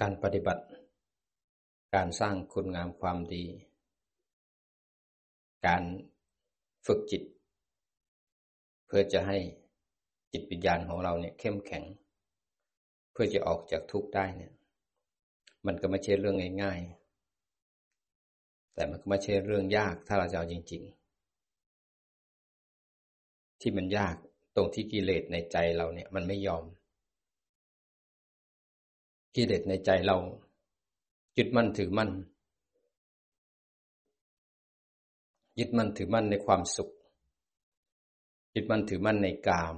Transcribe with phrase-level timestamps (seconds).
[0.00, 0.64] การปฏิบัติ
[1.94, 3.44] การสร้างคุณงามความดี
[5.66, 5.82] การ
[6.86, 7.22] ฝึกจิต
[8.86, 9.38] เพื่อจะให้
[10.32, 11.84] จิตวิญญาณของเราเนี่ยเข้มแข็ง
[13.12, 14.52] เพื่อจะออกจากทุกข์ได้เนี่ย
[15.66, 20.82] มันก็ไม่ใช่เรื่องง่ายๆ แต่มันก็ไม่ใช่เรื่องยากถ้าเราจะเอาจริง
[22.46, 24.14] ๆ ที่มันยาก
[24.56, 26.64] ตรงที่กิเลสในใจเราเนี่ย มันไม่ยอม
[29.34, 30.16] กิเลสในใจเรา
[31.36, 32.10] ยึดมั่นถือมั่น
[35.58, 36.90] ยึดมั่นถือมั่นในความสุข
[38.54, 39.76] ยึดมั่นถือมั่นในกาม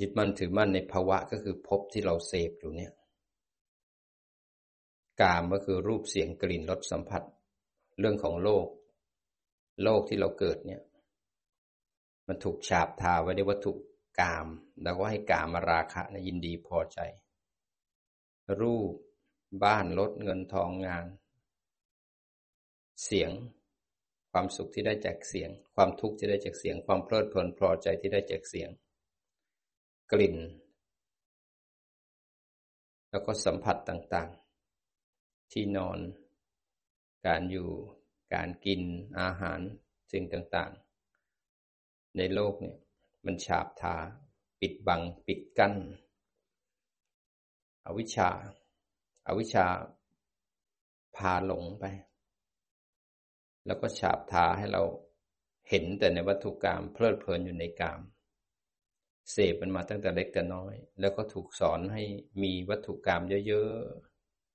[0.00, 2.92] ยึดมั่นถือมั่นในภาวะก็คือภพที่เราเสพอยู่เนี่ย
[5.20, 7.22] กามก็คือรูปเสียงกลิ่นรสสัมผัส
[7.98, 8.66] เรื่องของโลก
[9.82, 10.82] โลกที่เราเกิดเนี่ย
[12.26, 13.72] มันถูกฉาบทาไว้ด้วยวัตถุ
[14.20, 14.46] กาม
[14.82, 16.98] แล้วก็ให้กามมาราคะนะยินดีพอใจ
[18.60, 18.92] รูป
[19.64, 21.04] บ้านรถเงินทองงาน
[23.04, 23.30] เสียง
[24.32, 28.70] ความสุขที่ได้จากเสียง ความทุกข์ที่ได้จากเสียง ความเพลิดเพลินพอใจที่ได้จากเสียง
[30.12, 30.36] กลิ่น
[33.10, 35.98] แล้วก็สัมผัสต่างๆ ที่นอน
[37.26, 37.68] การอยู่
[38.34, 38.82] การกิน
[39.20, 39.60] อาหาร
[40.12, 42.76] สิ่งต่างๆ ในโลกเนี่ย
[43.26, 43.96] มันฉาบทา
[44.60, 45.74] ปิดบัง ปิดกั้น
[47.86, 48.30] อวิชชา
[49.26, 49.66] อาวิชชา
[51.16, 51.84] พาหลงไป
[53.66, 54.82] แล้วก็ฉาบทาให้เรา
[55.68, 57.98] เห็นแต่ในวัตถุกรรมเพลิดเพลินอยู่ในกรรม
[59.30, 62.02] เสพมันมาตั้งแต่เล็กแต่น้อย แล้วก็ถูกสอนให้
[62.42, 63.72] มีวัตถุกรรมเยอะ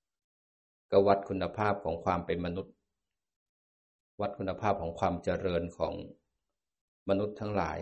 [0.07, 2.75] ๆก็วัดคุณภาพของความเป็นมนุษย์
[4.21, 5.93] วัดคุณภาพของความเจริญของ
[7.09, 7.79] มนุษย์ทั้งหลาย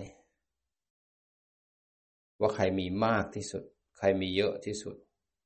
[2.40, 3.64] ว่าใครมีมากที่สุด
[3.98, 4.96] ใครมีเยอะที่สุด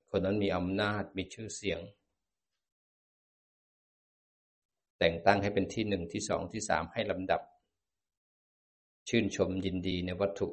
[0.10, 1.80] คนนั้นมีอำนาจมีชื่อเสียง
[5.00, 7.42] แต่งตั้งให้เป็นที่หนึ่งที่สองที่สามให้ลำดับ
[9.10, 10.48] ชื่นชมยินดีในวัตถุ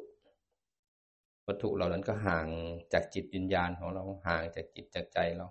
[1.46, 2.46] วัตถุเหล่านั้นก็ห่าง
[2.92, 5.46] จากจิตวิญญาณของเราห่างจากจิตจากใจเรา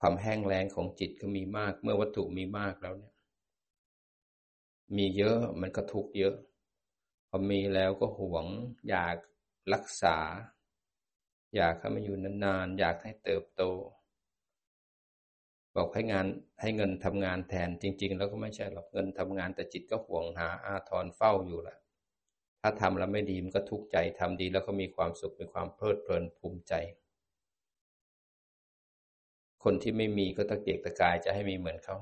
[0.00, 3.14] ความแห้งแล้งของจิตก็มีมาก เมื่อวัตถุมีมากแล้วเนี่ย
[4.96, 6.34] มีเยอะมันก็ทุกเยอะ
[7.32, 8.46] พอมีแล้วก็หวง
[8.88, 9.16] อยาก
[9.74, 10.16] รักษา
[11.56, 13.62] อยากให้มันอยู่นานๆ อยากให้เติบโต
[15.76, 16.26] บอกให้งาน
[16.60, 21.76] ให้เงินทำงานแทนจริง ๆ แล้วก็ไม่ใช่หรอกเงินทำงานแต่จิตก็ห่วงหาอาทรเฝ้าอยู่ละ
[22.60, 26.74] ถ้าทำแล้วไม่ดีมันก็ทุกข์ใจทำดีแล้วก็มีความสุขมีความเพลิดเพลินภูมิใจ
[29.64, 31.96] คนที่ไม่มีก็ตะเกียกตะกายจะให้มีเหมือนเขา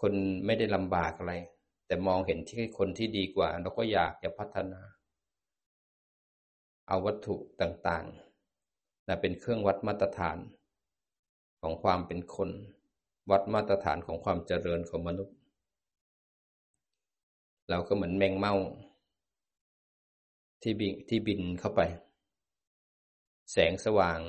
[0.00, 0.12] คน
[0.46, 1.34] ไม่ได้ลำบากอะไร
[1.90, 4.82] แต่มองเห็นที่คนที่ดีกว่าเราก็อยากจะพัฒนา
[6.88, 10.38] เอาวัตถุต่างๆนะเป็นเครื่องวัดมาตรฐาน
[11.60, 12.50] ของความเป็นคน
[13.30, 15.36] วัดมาตรฐานของความเจริญของมนุษย์
[17.70, 18.54] เราก็เหมือนแมงเม่า
[20.62, 21.80] ที่บินที่บินเข้าไป
[23.52, 24.20] แสงสว่าง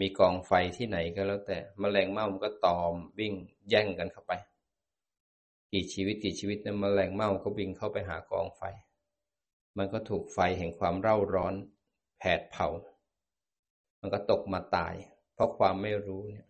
[0.00, 3.34] มีกองไฟที่ไหนก็แล้วแต่มแมลงเม่ามันก็ตอมวิ่ง
[3.68, 4.34] แย่งกันเข้าไป
[5.72, 8.62] กี่ชีวิตกี่ชีวิตนั้นมแมลงเม่าก็บินเข้าไปหากองไฟ
[9.78, 11.54] มันก็ถูกไฟแห่งความเร่าร้อน
[12.18, 12.68] แผดเผา
[14.00, 14.94] มันก็ตกมาตาย
[15.34, 16.46] เพราะความไม่รู้เนี่ย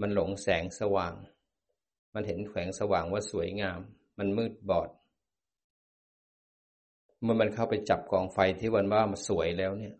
[0.00, 1.14] มันหลงแสงสว่าง
[2.14, 3.80] มันเห็นแขวงสว่างว่าสวยงาม
[4.18, 4.90] มันมืดบอด
[7.22, 9.94] เมื่อมันเข้าไปจับกองไฟที่วันว่ามันสวยแล้วเนี่ย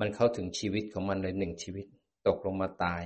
[0.00, 1.86] มันเข้าถึงชีวิตของมันเลยหนึ่งชีวิต
[2.26, 3.04] ตกลงมาตาย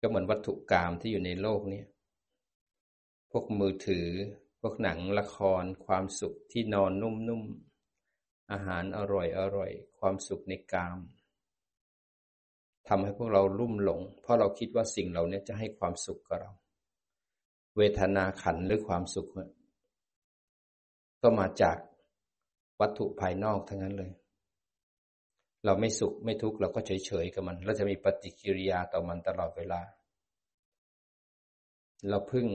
[0.00, 1.86] ก็เหมือนวัตถุกรรมที่อยู่ในโลกเนี้พ
[3.36, 4.08] วกมือถือ
[4.60, 10.98] พวกหนังละคร ความสุขที่นอนนุ่มๆ อาหารอร่อยอร่อย ความสุขในกาม
[12.88, 16.52] ทำให้พวกเราลุ่มหลง เพราะเราคิดว่าสิ่งเหล่านี้จะให้ความสุขกับเรา
[17.76, 19.28] เวทนาขันหรือความสุข
[21.22, 21.78] ก็มาจาก
[22.80, 24.12] วัตถุภายนอกทั้งนั้นเลย
[25.64, 29.80] เราไม่สุขไม่ทุกข์เราก็เฉยๆกับมันเราจะมีปฏิกิริยาต่อมันตลอดเวลา
[32.08, 32.46] เราพึ่ง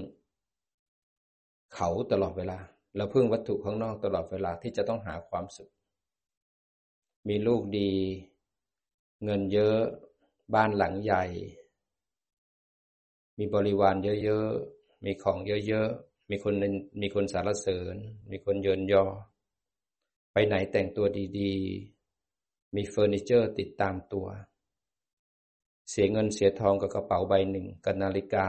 [1.75, 2.59] เขาตลอดเวลา
[2.95, 5.71] เราพึ่งวัตถุข้างนอกตลอดเวลาที่จะต้องหาความสุข
[7.27, 7.91] มีลูกดี
[9.23, 9.77] เงินเยอะ
[10.55, 11.23] บ้านหลังใหญ่
[13.37, 15.37] มีบริวารเยอะๆ มีของ
[15.67, 16.53] เยอะๆ มีคน
[17.01, 17.95] มีคนสารเสริญ
[18.31, 19.05] มีคนเยินยอ
[20.33, 21.05] ไปไหนแต่งตัว
[21.39, 24.27] ดีๆ มีเฟอร์นิเจอร์ติดตามตัว
[25.89, 28.47] เสียเงินเสียทองกับกระเป๋าใบหนึ่งกับนาฬิกา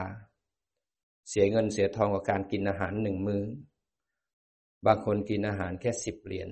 [1.31, 3.45] เสียเงินเสียทองกับการกินอาหารหนึ่งมือ้อ
[4.87, 6.51] บางคนกินอาหารแค่สิบเหรียญ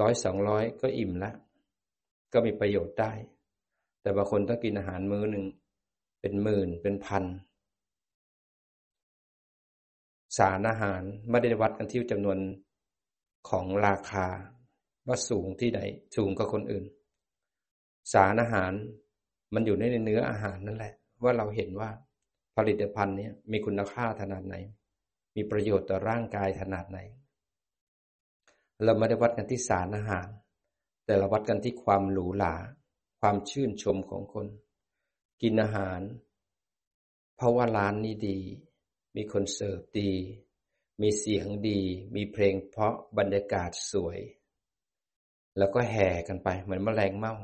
[0.00, 1.30] ร้อยสองร้อยก็อิ่มละ
[2.32, 3.12] ก็มีประโยชน์ได้
[4.02, 5.44] แต่บางคนต้องกินอาหารมื้อหนึ่ง
[6.20, 7.24] เป็นหมื่นเป็นพัน
[10.38, 12.38] สารอาหารไม่ได้วัดกันที่จำนวน
[13.50, 14.26] ของราคา
[15.08, 15.80] ว่าสูงที่ไหน
[16.16, 16.84] สูงกว่าคนอื่น
[18.12, 18.72] สารอาหาร
[19.54, 21.90] มันอยู่ในเนื้ออาหารนั่นแหละ ว่าเราเห็นว่า
[22.56, 24.56] ผลิตภัณฑ์นี้มีคุณค่าขนาดไหน
[25.36, 26.98] มีประโยชน์ต่อร่างกายขนาดไหน
[28.84, 30.28] เราไม่ได้วัดกันที่สารอาหาร
[31.04, 32.56] แต่เราวัดกันที่ความหรูหรา
[33.20, 34.46] ความชื่นชมของคน
[35.42, 36.00] กินอาหาร
[37.36, 38.38] เพราะว่าร้านนี้ดี
[39.16, 40.12] มีคนเสิร์ฟดี
[41.02, 41.80] มีเสียงดี
[42.14, 44.18] มีเพลงเพราะบรรยากาศสวย
[45.58, 47.34] แล้วก็แห่กันไปเหมือนแมลงเม่า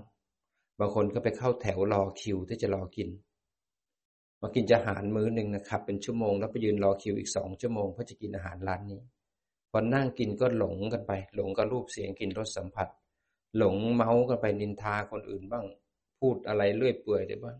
[0.78, 3.08] บางคนก็ไปเข้าแถวรอคิวที่จะรอกิน
[4.42, 9.00] มากินจะอาหารมื้อหนึ่งนะครับ เป็นชั่วโมง แล้วไปยืนรอคิวอีกสองชั่วโมงเพื่อจะกินอาหารร้านนี้
[9.70, 12.88] พอนั่งกินก็หลงกันไป หลงกับรูปเสียงกินรสสัมผัส
[13.58, 15.66] หลงเมาส์กันไปนินทาคนอื่นบ้าง
[16.20, 17.58] พูดอะไรเลื่อยเปื่อยได้บ้าง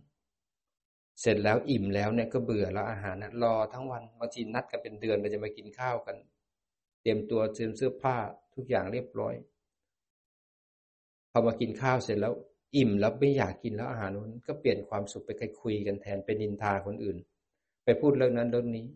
[1.21, 6.17] เสร็จแล้วอิ่มแล้วเนี่ยก็เบื่อแล้วอาหารนะรอทั้งวันบางทีนัดกันเป็นเดือนเราจะมากินข้าวกัน
[7.03, 8.17] เตรียมตัวเตรียมเสื้อผ้า
[8.55, 9.35] ทุกอย่างเรียบร้อย
[11.31, 12.35] พอมากินข้าวเสร็จแล้ว
[12.77, 15.31] อิ่มแล้วไม่อยากกินแล้วอาหารนั้นก็เปลี่ยนความสุขไป
[15.61, 17.17] คุยกันแทนไปนินทาคนอื่น
[17.85, 18.87] ไปพูดเรื่องนั้นเรื่องนี้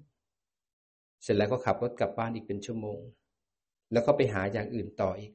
[1.23, 3.01] เสร็จแล้วก็ขับรถกลับบ้านอีกเป็นชั่วโมง
[3.93, 5.33] แล้วก็ไปหาอย่างอื่นต่ออีก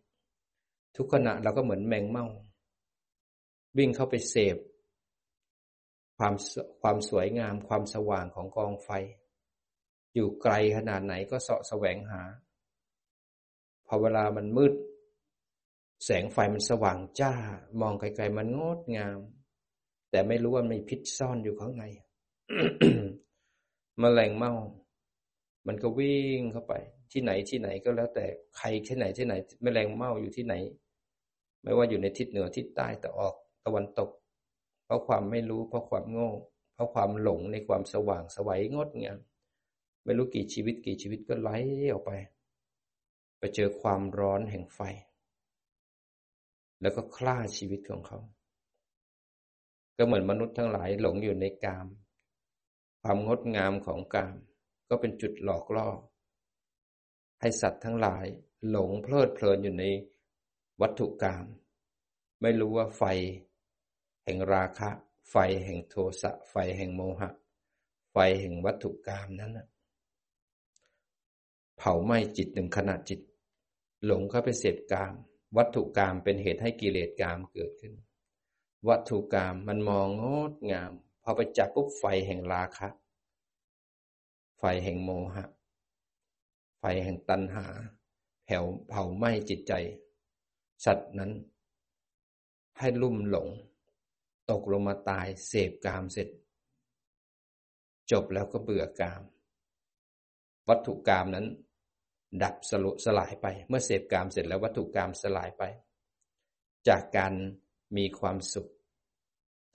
[0.97, 2.25] ทุกขณะเราก็เหมือนแมงเม่า
[3.77, 4.57] วิ่งเข้าไปเสพ
[6.17, 6.33] ความ
[6.81, 8.89] ความสวยงามความสว่างของกองไฟ
[10.13, 12.21] อยู่ไกลขนาดไหนก็เสาะแสวงหา
[13.87, 14.73] พอเวลามันมืด
[16.05, 17.33] แสงไฟมันสว่างจ้า
[17.81, 19.19] มองไกลๆมันงดงาม
[20.11, 21.83] แต่ไม่รู้ว่ามีพิษซ่อนอยู่ข้างใน
[24.01, 24.53] มแมลงเม่า
[25.67, 26.73] มันก็วิ่งเข้าไป
[27.11, 28.25] ที่ไหนที่ไหนก็แล้วแต่
[28.57, 29.33] ใครที่ไหนที่ไหน
[29.65, 30.55] มแมลงเม่าอยู่ที่ไหน
[31.63, 33.35] ไม่ว่าอยู่ในทิศเหนือทิศใต้ตะออก
[33.65, 34.09] ตะวันตก
[34.85, 36.31] เพราะความไม่รู้เพราะความโง่
[36.73, 39.19] เพราะความหลงในความสว่างสวัยงดงาม
[40.03, 41.49] ไม่รู้กี่ชีวิตกี่ชีวิตก็ไหล
[41.91, 42.11] ออกไป
[43.39, 44.79] ไปเจอความร้อนแห่งไฟ
[46.81, 48.19] แล้วก็คล่าชีวิตของเขา
[49.97, 51.87] ก็เหมือนมนุษย์ทั้งหลายหลงอยู่ในกาม
[53.01, 54.35] ความงดงามของกาม
[54.89, 55.89] ก็เป็นจุดหลอกล่อ
[57.41, 58.25] ให้สัตว์ทั้งหลาย
[58.69, 59.85] หลงเพลิดเพลินอยู่ใน
[60.81, 61.45] วัตถุกรรม
[62.41, 63.03] ไม่รู้ว่าไฟ
[64.23, 64.89] แห่งราคะ
[65.29, 65.35] ไฟ
[65.65, 67.29] แห่งโทสะ ไฟแห่งโมหะ
[68.11, 69.59] ไฟแห่งวัตถุกรรมนั้น
[71.77, 73.19] เผาไหม้จิตหนึ่งขณะจิต
[74.05, 75.13] หลงเข้าไปเสพกาม
[75.57, 77.93] วัตถุกรรมเป็นเหตุให้กิเลสกรรมเกิดขึ้น
[78.87, 80.91] วัตถุกรรมมันมองงดงาม
[81.23, 82.89] พอไปจับปุ๊บไฟแห่งราคะ
[84.59, 85.45] ไฟแห่งโมหะ
[86.79, 87.65] ไฟแห่งตัณหา
[88.45, 89.73] แผ่วเผาไหม้จิตใจ
[90.85, 91.31] สัตว์นั้น
[92.79, 93.47] ให้ลุ่มหลง
[94.51, 96.29] ตกลงมาตายเสพกามเสร็จ
[98.11, 99.21] จบแล้วก็เบื่อกาม
[100.69, 101.47] วัตถุกรรมนั้น
[102.43, 105.63] ดับสลุสลายไป เมื่อเสพกามเสร็จแล้ววัตถุกรรมสลายไป
[106.87, 107.33] จากการ
[107.97, 108.69] มีความสุข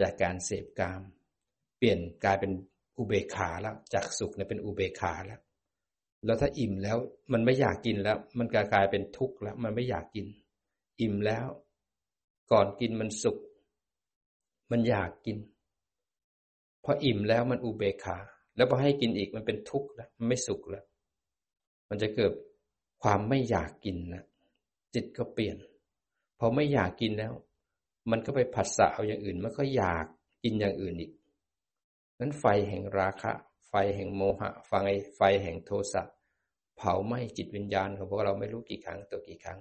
[0.01, 1.01] จากการเสพกาม
[1.79, 2.53] เปลี่ยนกลายเป็น
[2.99, 5.41] อุเบกขาแล้ว จากสุขเนี่ยเป็นอุเบกขาแล้ว
[6.25, 6.99] แล้วถ้าอิ่มแล้ว
[7.33, 10.27] มันไม่อยากกินแล้ว มันกลายเป็นทุกข์แล้ว มันไม่อยากกิน
[11.01, 11.47] อิ่มแล้ว
[12.53, 13.39] ก่อนกินมันสุข
[14.70, 15.39] มันอยากกิน
[16.84, 18.19] พออิ่มแล้วมันอุเบกขา
[18.56, 20.84] แล้วพอให้กินอีกมันเป็นทุกข์แล้วมันไม่สุขแล้ว
[21.88, 22.32] มันจะเกิด
[23.03, 24.24] ความไม่อยากกินนะ
[24.94, 25.56] จิตก็เปลี่ยน
[26.38, 27.32] พอไม่อยากกินแล้ว
[28.10, 30.06] มันก็ไปผัสสะเอาอย่างอื่น มันก็อยาก
[30.44, 31.12] กินอย่างอื่นอีก
[32.20, 33.32] นั้นไฟแห่งราคะ
[33.69, 34.72] ไฟแห่งโมหะไฟ
[35.17, 36.03] ไฟแห่งโทสะ
[36.76, 39.58] เผาไหม้จิตวิญญาณของพวกเราไม่รู้กี่ครั้งตัวกี่ครั้ง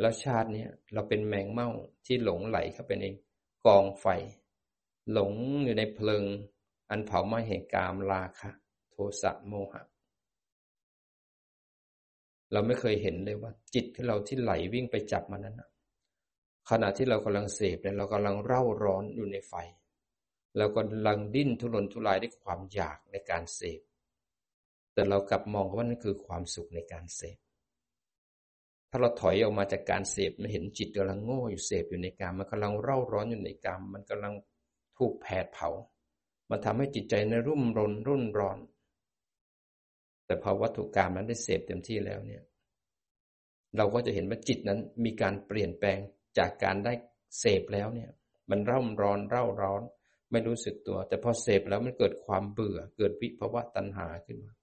[0.00, 1.70] แล้วชาตินี้เราเป็นแมงเม่า
[2.06, 3.06] ที่หลงไหลเข้าไปใน
[3.66, 4.06] กองไฟ
[5.12, 5.32] หลง
[5.64, 6.24] อยู่ในเพลิง
[6.90, 8.50] อันเผาไหม้แห่งกามราคะ
[8.90, 9.82] โทสะโมหะ
[12.52, 15.62] เราไม่เคยเห็นเลยว่า จิตที่เราที่ไหลวิ่งไปจับมันนั้น
[16.70, 19.54] ขณะที่เรากำลังเสพเนี่ยเรากำลังเร่าร้อนอยู่ในไฟ
[20.56, 23.80] เรากำลังดิ้นทุรนทุรายด้วยความอยากในการเสพ
[24.94, 27.38] แต่เรากลับมองว่านั่นคือความสุขในการเสพ
[28.90, 34.34] ถ้าเราถอยออกมาจากการเสพมันเห็นจิตกำลังโง่อยู่เสพอยู่ในกามมันกำลังเร่าร้อนอยู่ในกามมันกำลัง
[34.98, 35.68] ถูกแผดเผา
[36.50, 38.58] มันทำให้จิตใจในรุ่มรนรุ่นร้อน
[40.28, 42.42] แต่พอวัตถุกรรมนั้นได้เสพเต็มที่แล้วเนี่ย
[43.76, 45.98] เราก็จะเห็นว่าจิตนั้นมีการเปลี่ยนแปลง
[46.38, 46.92] จากการได้
[47.40, 48.10] เสพแล้วเนี่ย
[48.50, 49.82] มันเร่าร้อนเร่าร้อน
[50.30, 54.54] ไม่รู้สึกตัว แต่พอเสพแล้วมันเกิดความเบื่อ เกิดวิภาวะตัณหาขึ้นมา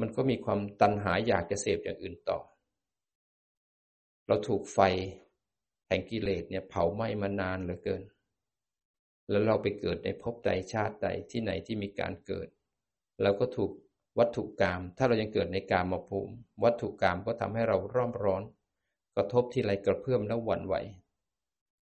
[0.00, 2.40] มันก็มีความตัณหาอยากจะเสพอย่างอื่นต่อ
[4.28, 4.78] เราถูกไฟ
[5.86, 8.02] แห่งกิเลสเนี่ยเผาไหม้มานานเหลือเกิน
[9.30, 12.48] แล้วเราไปเกิดในภพใดชาติใดที่ไหนที่มีการเกิด
[13.22, 13.70] เราก็ถูก
[14.18, 18.42] วัตถุกรรมถ้าเรายังเกิดในกามมาภูมิ วัตถุกรรมก็ทำให้เราร้อนร้อน
[19.14, 20.74] กระทบที่ไรกระเพื่อมแล้วหวั่นไหว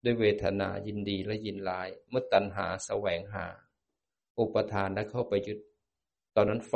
[0.03, 3.45] ด้วยเวทนายินดีและยินลาย เมื่อตัณหาแสวงหา
[4.39, 5.59] อุปทานและเข้าไปยึด
[6.36, 6.75] ตอนนั้นไฟ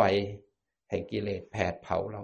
[0.90, 2.24] แห่งกิเลสแผดเผาเรา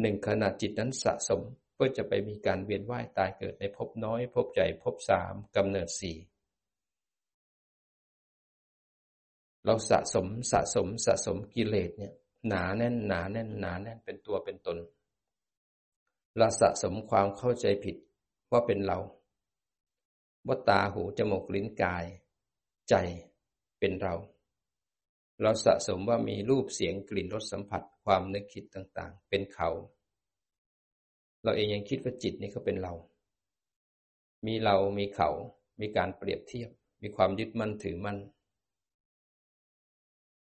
[0.00, 1.42] หนึ่งขณะจิตนั้นสะสม
[1.74, 6.16] เพื่อจะไปมีการเวียนว่ายตายเกิดในภพน้อยภพใหญ่ภพสามกำเนิดสี่
[9.64, 12.14] เราสะสมสะสมสะสมกิเลสเนี่ย
[12.48, 14.78] หนาแน่นหนาแน่นหนาแน่นเป็นตัวเป็นตน
[16.36, 17.96] เราสะสมความเข้าใจผิด
[18.50, 18.98] ว่าเป็นเรา
[20.46, 22.04] ว่าตาหูจมูกลิ้นกาย
[22.88, 22.94] ใจ
[23.78, 24.14] เป็นเรา
[25.42, 29.70] เราสะสมว่ามีรูปเสียงกลิ่นรสสัมผัสความนึกคิดต่างๆ เป็นเขา
[31.42, 32.94] เราเองยังคิดว่าจิตนี่เขาเป็นเรา
[34.46, 35.30] มีเรามีเขา
[35.80, 36.70] มีการเปรียบเทียบ
[37.02, 38.18] มีความยึดมั่นถือมั่น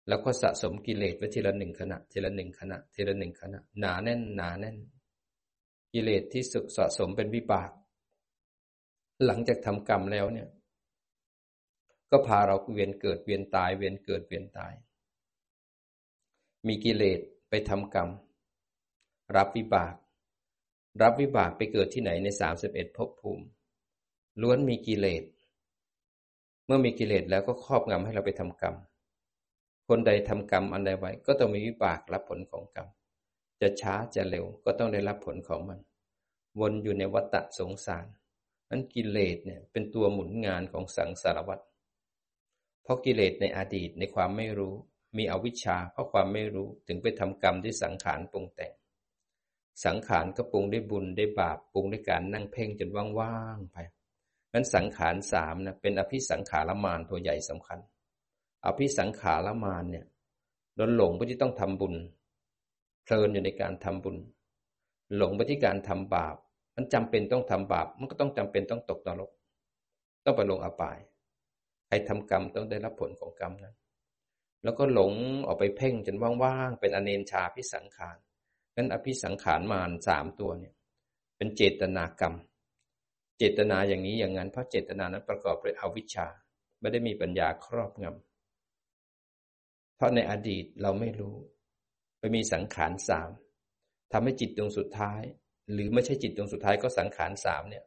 [0.08, 4.76] แล้วก็สะสมกิเลสไว้ทีละหนึ่งขณะ ทีละหนึ่งขณะ ทีละหนึ่งขณะ หนาแน่นหนาแน่น
[5.92, 7.70] กิเลสที่สุสะสมเป็นวิบาก
[9.24, 10.48] หลังจากทำกรรมแล้วเนี่ย
[12.10, 14.72] ก็พาเราเวียนเกิดเวียนตาย เวียนเกิดเวียนตาย
[16.66, 18.08] มีกิเลสไปทำกรรม
[19.36, 19.94] รับวิบาก
[21.02, 23.44] รับวิบากไปเกิดที่ไหนในสามสิบเอ็ดภพภูมิ
[24.40, 25.24] ล้วนมีกิเลส
[26.66, 28.74] เมื่อมีกิเลสแล้วก็ครอบงำให้เราไปทำกรรม
[29.88, 32.88] คนใดทำกรรมอันใดไว้ ก็ต้องมีวิบากรับผลของกรรม
[33.60, 35.78] จะช้าจะเร็วก็ต้องได้รับผลของมัน
[36.60, 38.06] วนอยู่ในวัฏสงสาร
[38.70, 41.60] นั้นกิเลสเนี่ยเป็นตัวหมุนงานของสังสารวัฏ
[42.82, 44.74] เพราะกิเลสในอดีตในความไม่รู้
[45.16, 48.72] มีอวิชชาเพราะความไม่รู้ถึงไปทำกรรมที่สังขารปรุงแต่ง
[49.84, 52.90] สังขารก็ปรุงได้บุญได้บาปปรุงด้วยการนั่งเพ่งจน
[53.20, 53.76] ว่างๆไป
[54.52, 57.78] นั้นสังขารสามนะเป็นอภิสังขารมานตัวใหญ่สำคัญ
[58.66, 60.06] อภิสังขารมานเนี่ย
[60.76, 61.94] โดนหลงไปที่ต้องทำบุญ
[63.02, 64.16] เพลินอยู่ในการทำบุญ
[65.16, 66.36] หลงไปที่การทำบาป
[66.76, 69.30] มันจำเป็นต้องทำบาป มันก็ต้องจำเป็นต้องตกนรก
[70.24, 70.98] ต้องไปลงอบาย
[71.86, 73.74] ใครทำกรรมต้องได้รับผลของกรรมนั้น
[74.64, 75.12] แล้วก็หลง
[75.46, 78.16] ออกไปเพ่งจนว่างๆ เป็นอเนนชาพิสังขาร
[78.76, 80.74] นั้นอภิสังขารมานสามตัวเนี่ย
[81.36, 82.34] เป็นเจตนากรรม
[83.38, 86.26] เจตนาอย่างนี้อย่างนั้น เพราะเจตนานั้นประกอบด้วยอวิชชา
[86.80, 88.35] ไม่ได้มีปัญญาครอบงำ
[89.96, 91.36] เพราะในอดีตเราไม่รู้
[92.18, 93.30] ไปมีสังขารสาม
[94.12, 95.22] ทำให้จิตดวงสุดท้าย
[95.72, 97.84] หรือไม่ใช่จิตดวงสุดท้ายก็สังขารสามเนี่ย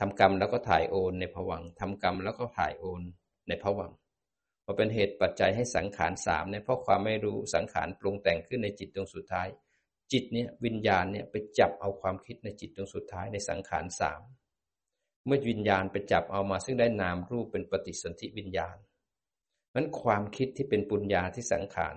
[0.00, 3.02] ทำกรรมแล้วก็ถ่ายโอนในผวังทำกรรมแล้วก็ถ่ายโอน
[3.48, 3.92] ในผวัง
[4.64, 9.48] พอเป็นเหตุปัจจัยให้สังขารสามเนี่ยเพราะความไม่รู้สังขารปรุงแต่งขึ้นในจิตดวงสุดท้าย
[10.12, 14.20] จิตเนี่ยวิญญาณเนี่ยไปจับเอาความคิดในจิตดวงสุดท้ายในสังขารสาม
[15.26, 18.76] เมื่อวิญญาณไปจับเอามาซึ่งได้นามรูปเป็นปฏิสนธิวิญญาณ
[19.74, 21.96] นั้นความคิดที่เป็นปุญญาที่สังขาร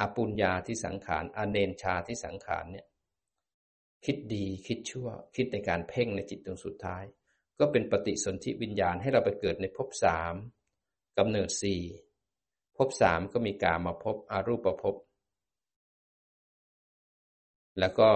[0.00, 2.86] อปุญญาที่สังขารอเนนชาที่สังขารเนี่ย
[4.04, 7.04] คิดดีคิดชั่ว คิดในการเพ่งในจิตตรงสุดท้าย
[7.60, 10.34] ก็เป็นปฏิสนธิวิญญาณให้เราไปเกิดในภพสาม
[11.18, 11.82] กำเนิดสี่
[12.76, 14.94] ภพสามก็มีกามาภพอารูปภพ
[17.78, 18.08] แล้วก็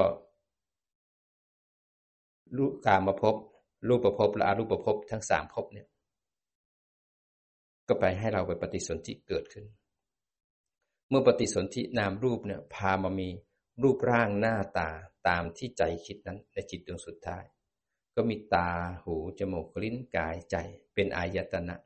[2.57, 3.37] รูปกามาภพ
[3.88, 5.87] รูปภพและอารูปภพทั้งสามภพเนี่ย
[7.88, 9.64] ก็ไปให้เราไปปฏิสนธิเกิดขึ้น
[11.09, 13.28] เมื่อปฏิสนธินามรูปเนี่ยพามามี
[13.83, 14.90] รูปร่างหน้าตา
[15.28, 17.45] ตามที่ใจคิดนั้นในจิตดวงสุดท้าย
[18.14, 18.71] ก็มีตา
[19.05, 20.57] หู จมูกลิ้นกายใจ
[20.95, 21.76] เป็นอายตนะ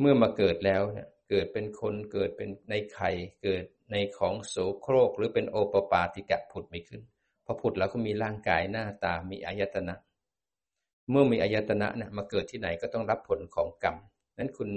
[0.00, 3.10] เมื่อมาเกิดแล้วเนี่ยเกิดเป็นคนเกิดเป็นในไข่
[3.42, 7.02] เกิดในของโสโครกหรือเป็นโอปปาติกะผุดไม่ขึ้น
[7.44, 9.94] พอผุดแล้วก็มีร่างกายหน้าตามีอายตนะ
[11.10, 13.96] เมื่อมีอายตนะเนี่ยมาเกิดที่ไหนก็ต้องรับผลของกรรม
[14.38, 14.70] นั้นคุณ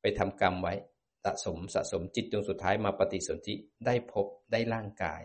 [0.00, 0.74] ไปทำกรรมไว้
[1.24, 3.54] สะสมสะสมจิตจนสุดท้ายมาปฏิสนธิ
[3.86, 5.22] ได้พบได้ร่างกาย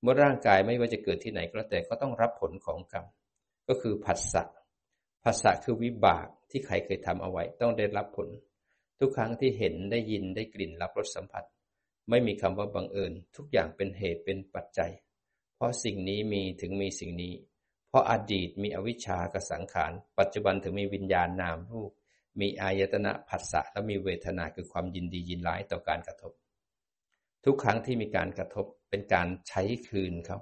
[0.00, 3.06] เมื่อร่างกายไม่ว่าจะเกิดที่ไหนก็แล้วแต่ก็ต้องรับผลของกรรม
[3.68, 4.42] ก็คือผัสสะ
[5.24, 8.28] ผัสสะคือวิบากที่ใครเคยทำเอาไว้ต้องได้รับผล
[9.00, 11.44] ทุกครั้งที่เห็นได้ยินได้กลิ่นรับรสสัมผัส
[12.10, 14.92] ไม่มีคำว่าบังเอิญ ทุกอย่างเป็นเหตุเป็นปัจจัย
[15.56, 17.34] เพราะสิ่งนี้มีถึงมีสิ่งนี้
[17.88, 21.92] เพราะอดีตมีอวิชชากับสังขาร ปัจจุบันถึงมีวิญญาณนามรูป
[22.40, 26.32] มีอายตนะผัสสะและมีเวทนาคือความยินดียินร้ายต่อการกระทบ
[27.44, 30.38] ทุกครั้งที่มีการกระทบเป็นการใช้คืนเขา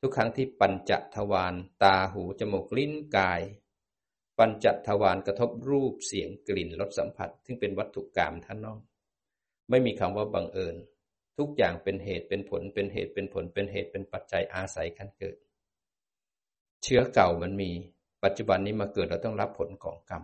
[0.00, 3.40] ทุกครั้งที่ปัญจทวารตาหูจมูกลิ้นกาย
[4.38, 8.80] ปัญจทวารกระทบรูปเสียงกลิ่นรสสัมผัส ซึ่งเป็นวัตถุกรรมท่านน้อก
[9.70, 10.76] ไม่มีคำว่าบังเอิญ
[11.38, 15.36] ทุกอย่างเป็นเหตุเป็นผลเป็นเหตุเป็นผลเป็นเหตุเป็นปัจจัยอาศัยขั้นเกิด
[16.82, 17.70] เชื้อเก่ามันมี
[18.24, 20.22] ปัจจุบันนี้มาเกิดเราต้องรับผลของกรรม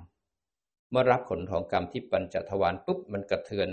[0.90, 3.70] เมื่อรับผลของกรรมที่ปัญจทวารปุ๊บมันกระเทือน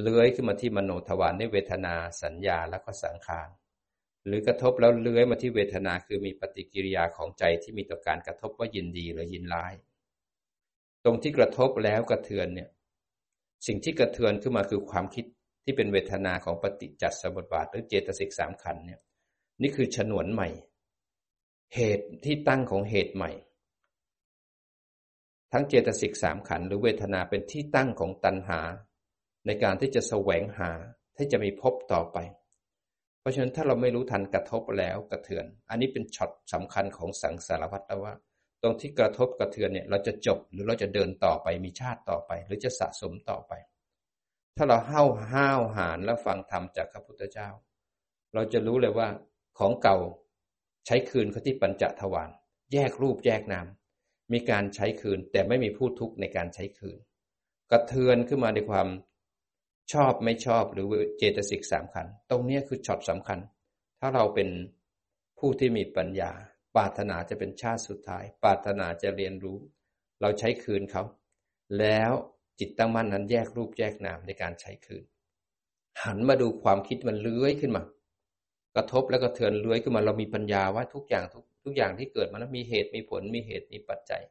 [0.00, 3.48] เลื้อยขึ้นมาที่มโนทวารในเวทนาสัญญาแล้วก็สังขาร
[4.26, 9.74] หรือกระทบแล้วเลื้อยมาที่เวทนาคือมีปฏิกิริยาของใจที่มีต่อการกระทบว่ายินดีหรือยินร้าย
[11.04, 12.68] ตรงที่กระทบแล้วกระเทือนเนี่ย
[13.66, 15.24] สิ่งที่กระเทือนขึ้นมาคือความคิด
[15.64, 19.00] ที่เป็นเวทนาของปฏิจจสมุปบาทหรือเจตสิกสามขันเนี่ย
[19.62, 20.48] นี่คือฉนวนใหม่
[21.74, 23.30] เหตุที่ตั้งของเหตุใหม่
[25.52, 28.60] ทั้งเจตสิกสามขันหรือเวทนาเป็นที่ตั้งของตัณหา
[29.46, 30.70] ในการที่จะแสวงหา
[31.16, 32.18] ที่จะมีพบต่อไป
[33.20, 38.14] เพราะฉะนั้นถ้าเราไม่รู้ทันกระทบแล้วกระเทือน อันนี้เป็นช็อตสำคัญของสังสารวัตรแล้วว่า
[38.62, 43.52] ตรงที่กระทบกระเทือนเนี่ยเราจะจบหรือเราจะเดินต่อไปมีชาติต่อไป หรือจะสะสมต่อไป
[44.56, 47.48] ถ้าเราห้าวห้าวหานแล้วฟังธรรมจากพระพุทธเจ้า
[48.34, 49.08] เราจะรู้เลยว่า
[49.58, 49.96] ของเก่า
[50.86, 52.30] ใช้คืนเขาที่ปัญจทวาร
[52.72, 53.66] แยกรูปแยกนาม
[54.32, 56.98] มีการใช้คืน แต่ไม่มีผู้ทุกข์ในการใช้คืน
[57.70, 58.88] กระเทือนขึ้นมาในความ
[59.92, 60.86] ชอบไม่ชอบหรือ
[61.18, 63.38] เจตสิกสามขันตรงนี้คือช็อตสำคัญ
[64.00, 64.48] ถ้าเราเป็น
[65.38, 66.32] ผู้ที่มีปัญญา
[66.76, 69.58] ปรารถนาจะเป็นชาติสุดท้าย ปรารถนาจะเรียนรู้
[70.20, 71.02] เราใช้คืนเขา
[71.78, 72.12] แล้ว
[72.58, 75.04] จิตตั้งมั่นนั้นแยกรูปแยกนามในการใช้คืน
[76.04, 77.82] หันมาดูความคิดมันเลื้อยขึ้นมา
[78.74, 84.22] กระทบแล้วก็เทือนเลื้อยขึ้นมา เรามีปัญญาว่าทุกอย่างทุก ทุกอย่างที่เกิดมาแล้วมีเหตุมีผลมีเหตุมีปัจจัย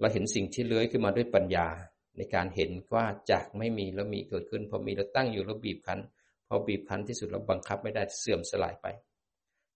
[0.00, 1.68] เราเห็นสิ่งที่เลื้อยขึ้นมาด้วยปัญญา
[2.16, 6.00] ในการเห็นว่าจากไม่มีแล้วมีเกิดขึ้น พอมีแล้วตั้งอยู่แล้วบีบคั้น
[6.48, 8.86] พอบีบคั้นที่สุดเราบังคับไม่ได้เสื่อมสลายไป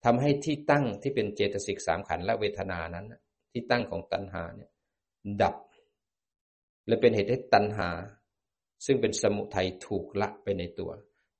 [0.05, 3.05] ทำให้ที่ตั้งที่เป็นเจตสิกสามขันและเวทนานั้น
[3.51, 4.71] ที่ตั้งของตัณหาเนี่ย
[5.41, 5.55] ดับ
[6.87, 7.89] และเป็นเหตุให้ตัณหา
[8.85, 10.91] ซึ่งเป็นสมุทัยถูกละไปในตัว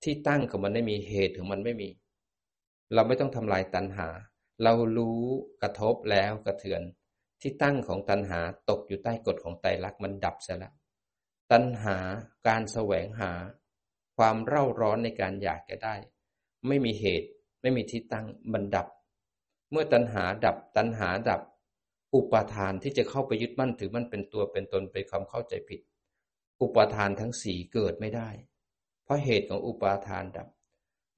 [0.04, 1.90] ที่ตั้งของมันไม่มีเหตุของมันไม่มี
[2.94, 4.08] เราไม่ต้องทำลายตัณหา
[4.64, 5.22] เรารู้
[5.62, 6.82] กระทบแล้วกระเทือน
[7.42, 10.74] ที่ตั้งของตัณหาตกอยู่ใต้กฎของไตรลักษณ์มันดับเสียแล้ว
[11.52, 11.98] ตัณหา
[12.48, 13.32] การแสวงหา
[14.18, 15.96] ความเร่าร้อนในการอยากจะได้
[16.68, 17.28] ไม่มีเหตุ
[17.62, 18.88] ไม่มีที่ตั้งมันดับ
[19.72, 21.42] เมื่อตัณหาดับตัณหาดับ
[22.16, 25.80] อุปาทานที่จะเข้าไปยึดมั่นถือมันเป็นตัวเป็นตนเป็นความเข้าใจผิด
[26.62, 28.30] อุปาทานทั้งสี่เกิดไม่ได้
[29.04, 30.48] เพราะเหตุของอุปาทานดับ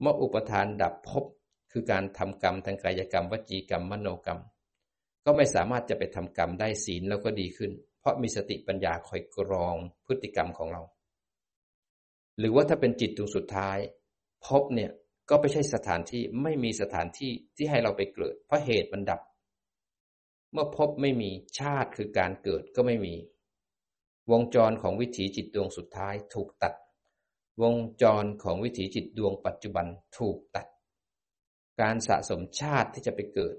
[0.00, 1.24] เมื่ออุปทานดับพบ
[1.72, 4.40] คือการทำกรรมทางกายกรรม วจีกรรม มโนกรรม
[5.24, 9.76] ก็ไม่สามารถจะไปทำกรรมได้ศีลแล้วก็ดีขึ้น เพราะมีสติปัญญาคอยกรอง
[10.06, 10.82] พฤติกรรมของเรา
[12.38, 13.78] หรือว่าถ้าเป็นจิตดวงสุดท้าย
[14.46, 14.90] พบเนี่ย
[15.30, 19.20] ก็ไม่ใช่สถานที่ไม่มีสถานที่ที่ให้เราไปเกิด เพราะเหตุมันดับ
[20.52, 23.14] เมื่อพบไม่มีชาติคือการเกิดก็ไม่มี
[24.30, 26.74] วงจรของวิถีจิตดวงสุดท้ายถูกตัด
[27.62, 29.86] วงจรของวิถีจิตดวงปัจจุบัน
[30.18, 30.66] ถูกตัด
[31.80, 33.56] การสะสมชาติที่จะไปเกิด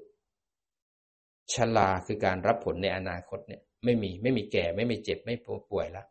[1.54, 5.36] ชลาคือการรับผลในอนาคตเนี่ย ไม่มีไม่มีแก่ไม่มีเจ็บไม่
[5.72, 6.08] ป่วยแล้ว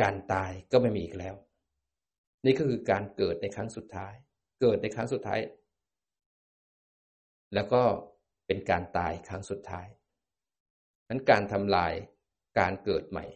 [0.00, 1.34] การตายก็ไม่มีอีกแล้ว
[2.44, 4.14] นี่ก็คือการเกิดในครั้งสุดท้าย
[4.60, 5.40] เกิดในครั้งสุดท้าย
[7.54, 7.82] แล้วก็
[8.46, 9.86] เป็นการตายครั้งสุดท้าย
[11.08, 11.92] นั้นการทำลาย
[12.58, 13.26] การเกิดใหม่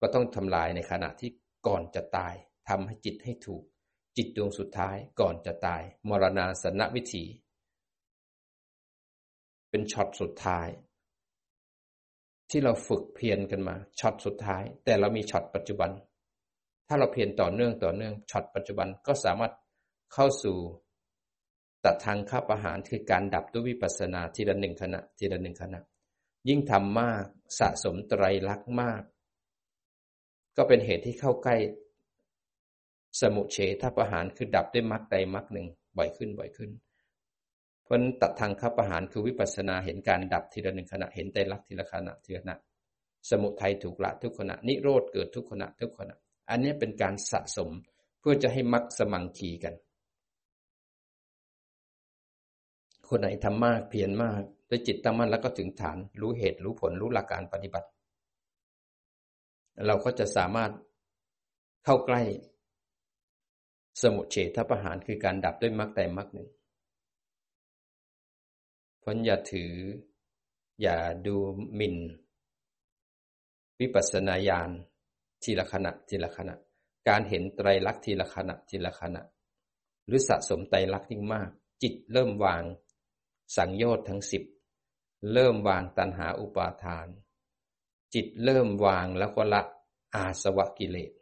[0.00, 1.30] ก็ต้องทำลายในขณะที่
[1.66, 2.34] ก่อนจะตาย
[2.68, 3.64] ทำให้จิตให้ถูก
[4.18, 7.24] จิตดวงสุดท้ายก่อนจะตาย มรณาสนวิถี
[9.70, 10.68] เป็นช็อตสุดท้าย
[12.50, 15.90] ที่เราฝึกเพียรกันมาช็อตสุดท้าย แต่เรามีช็อตปัจจุบัน
[16.88, 19.52] ถ้าเราเพียรต่อเนื่องต่อเนื่องช็อตปัจจุบันก็สามารถ
[20.12, 20.56] เข้าสู่
[21.84, 25.80] ตัดทางข้าประหารคือการดับด้วยวิปัสสนาทีละหนึ่งขณะทีละหนึ่งขณะ
[26.48, 27.24] ยิ่งทำมาก
[27.58, 29.02] สะสมไตรลักษณ์มาก
[30.56, 31.56] ก็เป็นเหตุที่เข้าใกล้
[33.20, 35.66] สมุเฉทประหารคือดับด้วยมรรคใดมรรคหนึ่ง
[35.98, 36.70] บ่อยขึ้นบ่อยขึ้น
[37.84, 42.56] เพราะตัดทางข้าประหารคือวิปัสสนาเห็นการดับทีละหนึ่งขณะเห็นใจรักทีละขณะทีละขณะ
[43.30, 46.16] สมุทัยถูกละทุกขณะ นิโรธเกิดทุกขณะทุกขณะ
[46.50, 47.70] อันนี้เป็นการสะสม
[48.20, 49.74] เพื่อจะให้มรรคสมังคีกัน
[53.08, 57.88] คนไหนทำมากเพียรมากด้วยจิตตั้งมั่นแล้วก็ถึงฐาน รู้เหตุรู้ผลรู้หลักการปฏิบัติ
[59.86, 60.70] เราก็จะสามารถ
[61.84, 62.22] เข้าใกล้
[64.02, 66.48] สมุเฉทประหารคือการดับด้วยมรรคแต่มรรคหนึ่ง
[69.00, 69.72] เพราะอย่าถือ
[70.82, 70.96] อย่า
[71.26, 71.36] ดู
[71.76, 71.96] หมิ่น
[73.80, 74.70] วิปัสสนาญาณ
[75.42, 76.54] ทีละขณะทีละขณะ
[77.08, 79.22] การเห็นไตรลักษณ์ทีละขณะทีละขณะ
[80.06, 81.50] หรือสะสมไตรลักษณ์ยิ่งมาก
[81.82, 82.64] จิตเริ่มวาง
[83.56, 84.42] สังโยชน์ทั้งสิบ
[85.32, 87.06] เริ่มวางตัณหาอุปาทาน
[88.14, 89.62] จิตเริ่มวางแล้วก็ละ
[90.14, 91.12] อาสวะกิเลส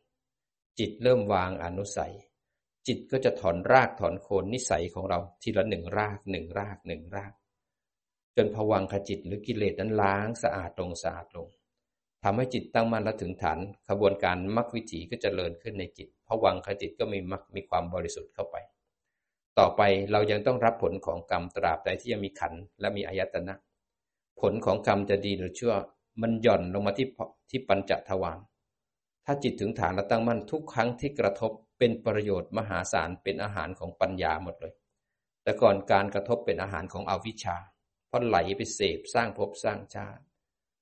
[0.79, 2.14] จิตเริ่มวางอนุสัย
[2.87, 7.33] จิตก็จะถอนรากถอนโคนนิสัยของเราทีละหนึ่งรากหนึ่งรากหนึ่งราก
[8.37, 11.49] จนผวังขจิตหรือกิเลสนั้นล้างสะอาดลงสะอาดลง
[12.22, 18.57] ทำให้จิตตั้งมั่นและถึงฐานขบวนการมรรควิถีก็จเจริญขึ้นในจิตผวังขจิตก็มีมรรคมีความบริสุทธิ์เข้าไป
[19.59, 23.55] ต่อไปเรายังต้องรับผลของกรรมตราบใดที่ยังมีขันและมีอายตนะ
[24.40, 25.75] ผลของกรรมจะดีหรือชั่ว
[26.22, 27.07] มันหย่อนลงมาที่
[27.51, 28.38] ที่ปัญจทวาร
[29.25, 34.74] ถ้าจิตถึงฐานและตั้งมั่นทุกครั้งที่กระทบ เป็นประโยชน์มหาศาลเป็นอาหารของปัญญาหมดเลย
[35.42, 37.56] แต่ก่อนการกระทบเป็นอาหารของอวิชชา
[38.08, 40.22] เพราะไหลไปเสพสร้างภพสร้างชาติ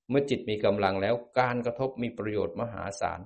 [0.09, 3.21] เมื่อจิตมีกำลังแล้วการกระทบมีประโยชน์มหาศาล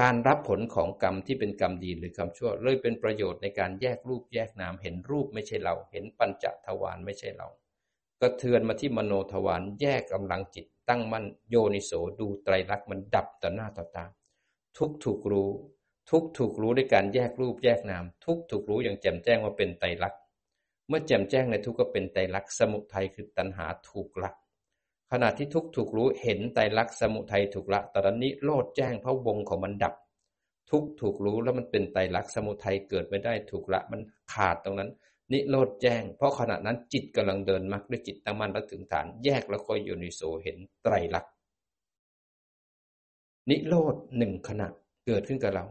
[0.00, 7.48] การรับผลของกรรมที่เป็นกรรมดีหรือกรรมชั่วเลยเป็นประโยชน์ในการแยกรูปแยกนามเห็นรูปไม่ใช่เรา เห็นปัญจทวารไม่ใช่เรา
[8.20, 14.04] กระเทือนมาที่มโนทวารแยกกำลังจิตตั้งมั่นโยนิโสดูไตรลักษณ์มันดับต่อหน้าต่อตา
[14.76, 15.50] ทุกถูกรู้
[16.10, 20.20] ทุกถูกรู้ด้วยการแยกรูปแยกนาม ทุกถูกรู้อย่างแจ่มแจ้งว่าเป็นไตรลักษณ์
[20.88, 24.30] เมื่อแจ่มแจ้งในทุกก็เป็นไตรลักษณ์สมุทัยคือตัณหาถูกละ
[25.12, 29.94] ขณะที่ทุกถูกรู้เห็นไตรลักษณ์สมุทัยถูกละตอนนี้โลดแจ้งเพราะวงของมันดับ
[30.70, 34.00] ทุกถูกรู้แล้วมันเป็นไตรลักษณ์สมุทัยเกิดไม่ได้ถูกละมัน
[34.32, 34.90] ขาดตรงนั้น
[35.32, 41.32] นิโรธแจ้ง เพราะขณะนั้นจิตกำลังเดินมรรคด้วยจิตตั้งมั่นและถึงฐาน แยกแล้วคอยโยนิโสเห็นไตรลักษณ์
[43.50, 44.66] นิโรธหนึ่งขณะ
[45.06, 45.64] เกิดขึ้นกับเรา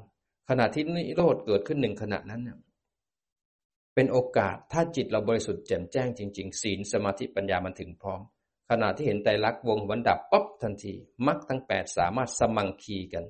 [0.49, 2.57] ขณะที่นิโรธเกิดขึ้นหนึ่งขณะนั้นเนี่ย
[3.95, 8.21] เป็นโอกาสถ้าจิตเราบริสุทธิ์แจ่มแจ้งจริง ๆ ศีลสมาธิปัญญามันถึงพร้อม
[8.69, 10.93] ขณะที่เห็นไตรลักษณ์วงวันดับป๊บทันที
[11.27, 13.25] มรรคทั้งแปดสามารถสมังคีกัน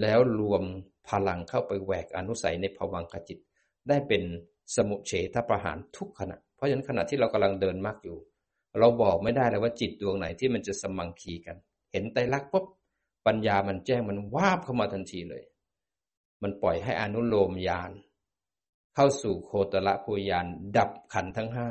[0.00, 0.62] แล้วรวม
[1.08, 3.38] พลังเข้าไปแหวกอนุสัยในภวังคจิต
[3.88, 4.22] ได้เป็น
[4.76, 8.18] สมุเฉทประหารทุกขณะ เพราะฉะนั้นขณะที่เรากำลังเดินมรรคอยู่
[8.78, 11.56] เราบอกไม่ได้เลยว่าจิตดวงไหนที่มันจะสมังคีกัน
[11.92, 12.66] เห็นไตรลักษณ์ปุ๊บ
[13.26, 15.42] ปัญญามันแจ้งมันวาบเข้ามาทันทีเลย
[16.42, 17.90] มันปล่อยให้อนุโลมยาน
[18.94, 20.46] เข้าสู่โคตรละภูยาน
[20.76, 21.68] ดับขันทั้งห้า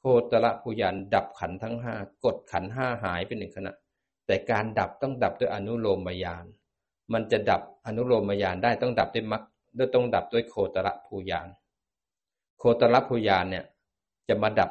[0.00, 3.72] โคตรละภูยานดับขันทั้งห้ากดขันห้าหายเป็นหนึ่งขณะ
[4.26, 6.44] แต่การดับต้องดับด้วยอนุโลมยาน
[7.12, 9.42] มันจะดับอนุโลมยานได้ต้องดับด้วยมัก
[9.78, 11.48] ด้วยต้องดับด้วยโคตรภูยาน
[12.58, 13.64] โคตรภูยานเนี่ย
[14.28, 14.70] จะมาดับ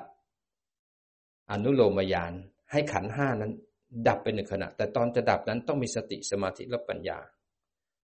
[1.52, 2.32] อนุโลมยาน
[2.72, 3.52] ให้ขันห้านั้น
[4.08, 7.20] ดับเป็นหนึ่งขณะ แต่ตอนจะดับนั้นต้องมีสติสมาธิและปัญญา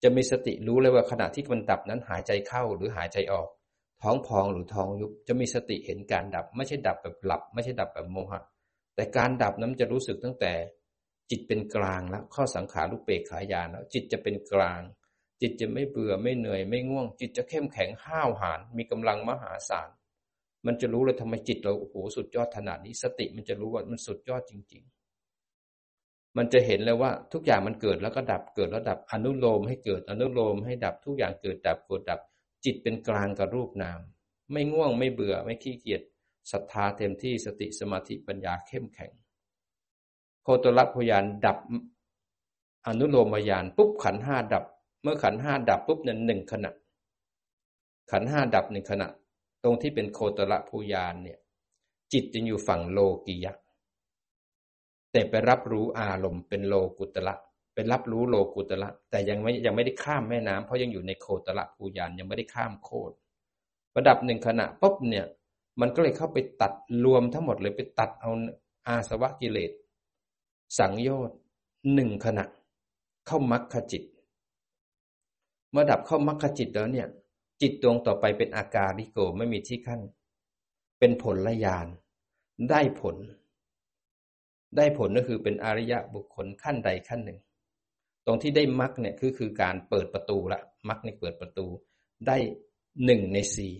[0.03, 3.47] จะมีสติรู้เลยว่าขณะที่มันดับนั้นหายใจเข้าหรือหายใจออก
[4.01, 8.41] ท้องพองหรือท้องยุบจะมีสติเห็นการดับ ไม่ใช่ดับแบบหลับ ไม่ใช่ดับแบบโมหะ
[8.95, 10.53] แต่การดับนั้นจะรู้สึกตั้งแต่
[11.29, 14.81] จิตเป็นกลางแล้วข้อสังขารุเปกขายานแล้ว จิตจะเป็นกลาง
[15.41, 19.89] จิตจะไม่เบื่อไม่เหนื่อยไม่ง่วง จิตจะเข้มแข็งห้าวหาญมีกำลังมหาศาล
[20.65, 24.98] มันจะรู้เลยทำไมจิตเราโอ้โหสุดยอดขนาดนี้ สติมันจะรู้ว่ามันสุดยอดจริง ๆ
[26.37, 32.19] มันจะเห็นเลยว่าทุกอย่างมันเกิดแล้วก็ดับเกิดแล้วดับอนุโลมให้เกิดอนุโลมให้ดับทุกอย่างเกิดดับเกิดดับ
[32.65, 33.99] จิตเป็นกลางกับรูปนาม
[34.51, 36.01] ไม่ง่วงไม่เบื่อไม่ขี้เกียจ
[36.51, 39.11] ศรัทธาเต็มที่สติสมาธิปัญญาเข้มแข็ง
[40.43, 41.57] โคตรพยานดับ
[42.87, 44.63] อนุโลมยานปุ๊บขันห้าดับ
[45.03, 46.71] เมื่อขันห้าดับปุ๊บนั้นหนึ่งขณะ
[48.11, 49.07] ขันห้าดับหนึ่งขณะ
[49.63, 51.39] ตรงที่เป็นโคตรพยานเนี่ย
[52.13, 53.55] จิตจะอยู่ฝั่งโลกียะ
[55.11, 57.35] แต่ไปรับรู้อารมณ์เป็นโลกุตละ
[57.75, 63.11] เป็นรับรู้โลกุตละแต่ยังไม่ยังไม่ได้ข้ามแม่น้ำเพราะยังอยู่ในโคตละภูยานยังไม่ได้ข้ามโคต
[63.97, 65.25] ระดับหนึ่งขณะปุ๊บเนี่ย
[65.81, 66.73] มันก็เลยเข้าไปตัด
[67.05, 68.31] รวมทั้งหมดเลยไปตัดเอา
[68.87, 69.71] อาสวะกิเลส
[70.77, 71.37] สังโยชน์
[71.93, 72.45] หนึ่งขณะ
[73.27, 74.03] เข้ามรรคจิต
[75.71, 77.07] เมื่อดับเข้ามรรคจิตแล้วเนี่ย
[77.61, 80.01] จิตดวงต่อไปเป็นอาการิโกไม่มีที่ขั้น
[80.99, 81.87] เป็นผลละยาน
[82.69, 83.15] ได้ผล
[84.77, 87.39] ได้ผลก็คือเป็นอริยะบุคคลขั้นใดขั้นหนึ่ง
[88.25, 91.65] ตรงที่ได้มรรคเนี่ยคือคือการเปิดประตูละมรรคเนี่ยเปิดประตู
[92.27, 92.37] ได้
[93.05, 93.73] หนึ่งในสี่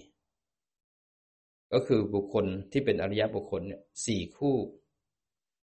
[1.74, 4.56] ก็คือบุคคลที่เป็นอริยบุคคลเนี่ยสี่คู่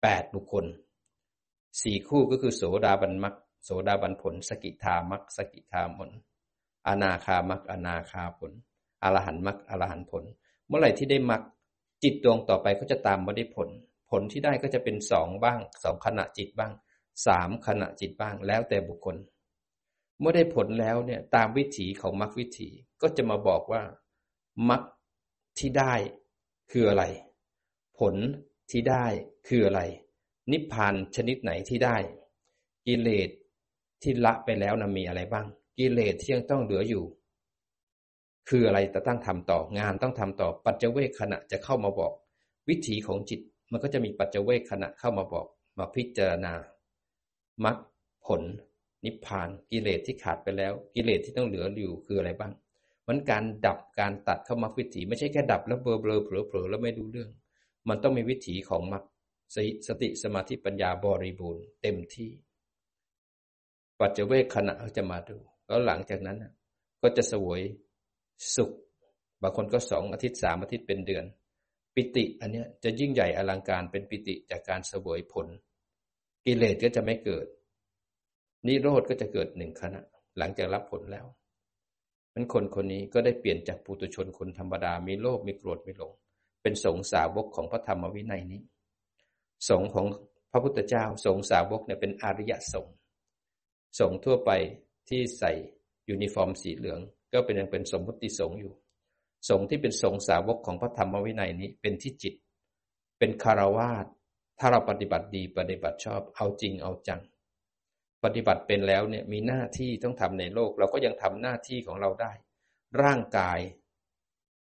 [0.03, 0.65] แปดบุคคล
[1.83, 6.11] สี่คู่ก็คือโสดาบันมรรคโสดาบันผล สกิทามรรคสกิทาผล
[6.87, 8.53] อนาคามรรคอนาคาผล
[9.03, 10.25] อรหันมรรคอรหันผล
[10.67, 11.43] เมื่อไหร่ที่ได้มรรค
[12.03, 13.69] จิตดวงต่อไปก็จะตามมาได้ผล
[14.13, 16.73] ผลที่ได้ก็จะเป็นสองบ้างสองขณะจิตบ้าง
[17.27, 19.17] สามขณะจิตบ้างแล้วแต่บุคคล
[20.21, 22.69] เมื่อได้ผลแล้วเนี่ยตามวิถีของมรรควิถี
[23.03, 23.83] ก็จะมาบอกว่า
[24.71, 24.83] มรรค
[25.59, 25.95] ที่ได้
[26.73, 27.05] คืออะไร
[27.99, 28.15] ผล
[28.71, 29.07] ที่ได้
[29.49, 29.81] คืออะไร
[30.53, 31.97] นิพพานชนิดไหนที่ได้
[32.87, 33.29] กิเลส
[34.03, 35.47] ที่ละไปแล้วนะมีอะไรบ้าง
[35.79, 37.05] กิเลสที่ยังต้องเหลืออยู่
[38.49, 42.13] คืออะไรจะตั้งทำต่องานต้องทำต่อปัจเจเวคขณะจะเข้ามาบอก
[42.69, 43.41] วิถีของจิต
[43.73, 45.47] มันก็จะมีปัจเจเวคขณะเข้ามาบอก
[45.79, 46.55] มาพิจารณา
[47.65, 47.77] มรรค
[48.27, 48.43] ผล
[49.05, 52.53] นิพพาน กิเลสที่ขาดไปแล้ว กิเลสที่ต้องเหลืออยู่คืออะไรบ้าง
[53.07, 57.31] มันการดับการตัดเข้ามรรควิถีไม่ใช่แค่ดับแล้วเบลอเบลอเผลอเผลอแล้วไม่รู้เรื่อง
[57.89, 59.05] มันต้องมีวิถีของมรรค
[59.87, 62.31] สติสมาธิปัญญาบริบูรณ์เต็มที่
[63.99, 66.39] ปัจเจเวกขณะจะมาดูแล้วหลังจากนั้น
[67.03, 67.61] ก็จะสวย
[68.57, 68.71] สุข
[69.43, 71.25] บางคนก็สองอาทิตย์สามอาทิตย์เป็นเดือน
[71.95, 75.47] ปิติอันนี้จะยิ่งใหญ่อลังการเป็นปิติจากการสวยผล
[76.45, 77.47] กิเลสก็จะไม่เกิด
[78.67, 80.01] นิโรธก็จะเกิดหนึ่งขณะ
[80.39, 81.27] หลังจากรับผลแล้ว
[82.35, 86.13] มันคนคนนี้ก็ได้เปลี่ยนจากปุตุชนคนธรรมดา มีโลภมีโกรธมีหลง
[86.63, 88.63] เป็นสงสาวกของพระธรรมวินัยนี้
[89.69, 90.07] สงของ
[90.53, 92.95] พระพุทธเจ้าสงสาวกเนี่ยเป็นอริยสงฆ์
[93.99, 94.51] สงฆ์ทั่วไป
[95.09, 95.53] ที่ใส่
[96.09, 97.01] ยูนิฟอร์มสีเหลือง
[97.33, 98.73] ก็เป็นยังเป็นสมมติสงฆ์อยู่
[99.49, 102.35] สงฆ์ที่เป็นสงฆ์สาวกของพระธรรมวินัยนี้เป็นที่จิต
[103.19, 104.07] เป็นฆราวาส
[104.59, 107.21] ถ้าเราปฏิบัติดีปฏิบัติชอบเอาจริงเอาจัง
[108.25, 112.33] ปฏิบัติเป็นแล้วเนี่ยมีหน้าที่ต้องทำในโลก เราก็ยังทำหน้าที่ของเราได้
[113.03, 113.59] ร่างกาย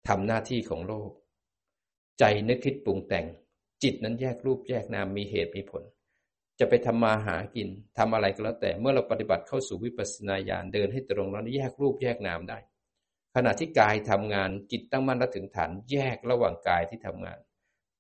[0.08, 1.12] ทำหน้าที่ของโลก
[2.20, 3.26] ใจนึกคิดปรุงแต่ง
[3.84, 5.84] จิตนั้นแยกรูปแยกนามมีเหตุมีผล
[6.60, 12.58] จะไปทำมาหากินทำอะไรก็แล้วแต่เมื่อเราปฏิบัติเข้าสู่วิปัสสนาญาณเดินให้ตรงแล้วแยกรูปแยกนามได้
[13.36, 17.40] ขณะที่กายทำงานจิตตั้งมั่นและถึงฐานแยกระหว่างกายที่ทำงาน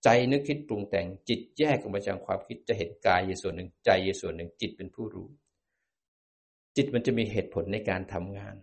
[0.04, 5.28] ใจนึกคิดปรุงแต่งจิตแยกออกมาจากความคิดจะเห็นกายอยู่ส่วนหนึ่งใจอยู่ส่วนหนึ่งจิตเป็นผู้รู้
[6.76, 8.56] จิตมันจะมีเหตุผลในการทำงาน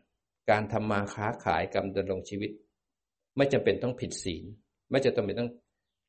[0.50, 2.50] การทำมาค้าขายกรรมดำรงชีวิต
[3.36, 4.44] ไม่จำเป็นต้องผิดศีล
[4.90, 5.50] ไม่จะต้องเป็นต้อง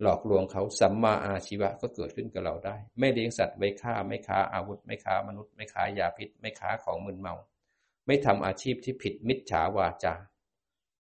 [0.02, 7.36] หลอกลวงเขาสัมมาอาชีวะก็เกิดขึ้นกับเราได้ ไม่เลี้ยงสัตว์ไม่ฆ่าไม่ค้าอาวุธ ไม่ค้ามนุษย์ ไม่ค้ายาพิษ ไม่ค้าของมึนเมา
[8.08, 10.15] ไม่ทำอาชีพที่ผิดมิจฉาวาจา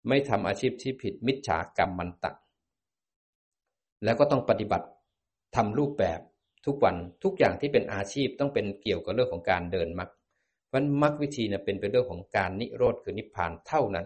[0.09, 2.31] ไม่ทำอาชีพที่ผิดมิจฉากรรมมันตะ
[4.03, 4.87] แล้วก็ต้องปฏิบัติ
[5.55, 6.19] ทำรูปแบบ
[6.65, 10.09] ทุกวันทุกอย่างที่เป็นอาชีพต้องเป็นเกี่ยวกับเรื่องของการเดินมรรค
[10.73, 14.05] มันมรรควิธีเนี่ยเป็นไปเรื่องของการนิโรธคือนิพพานเท่านั้น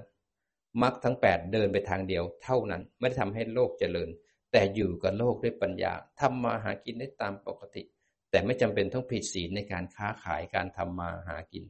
[0.82, 4.10] มรรคทั้งแปดเดินไปทางเดียวเท่านั้น ไม่ได้ทำให้โลกเจริญ
[4.52, 7.84] แต่อยู่กับโลกด้วยปัญญาทำมาหากินได้ตามปกติ
[8.30, 11.64] แต่ไม่จำเป็นต้องผิดศีลในการค้าขายการทำมาหากิน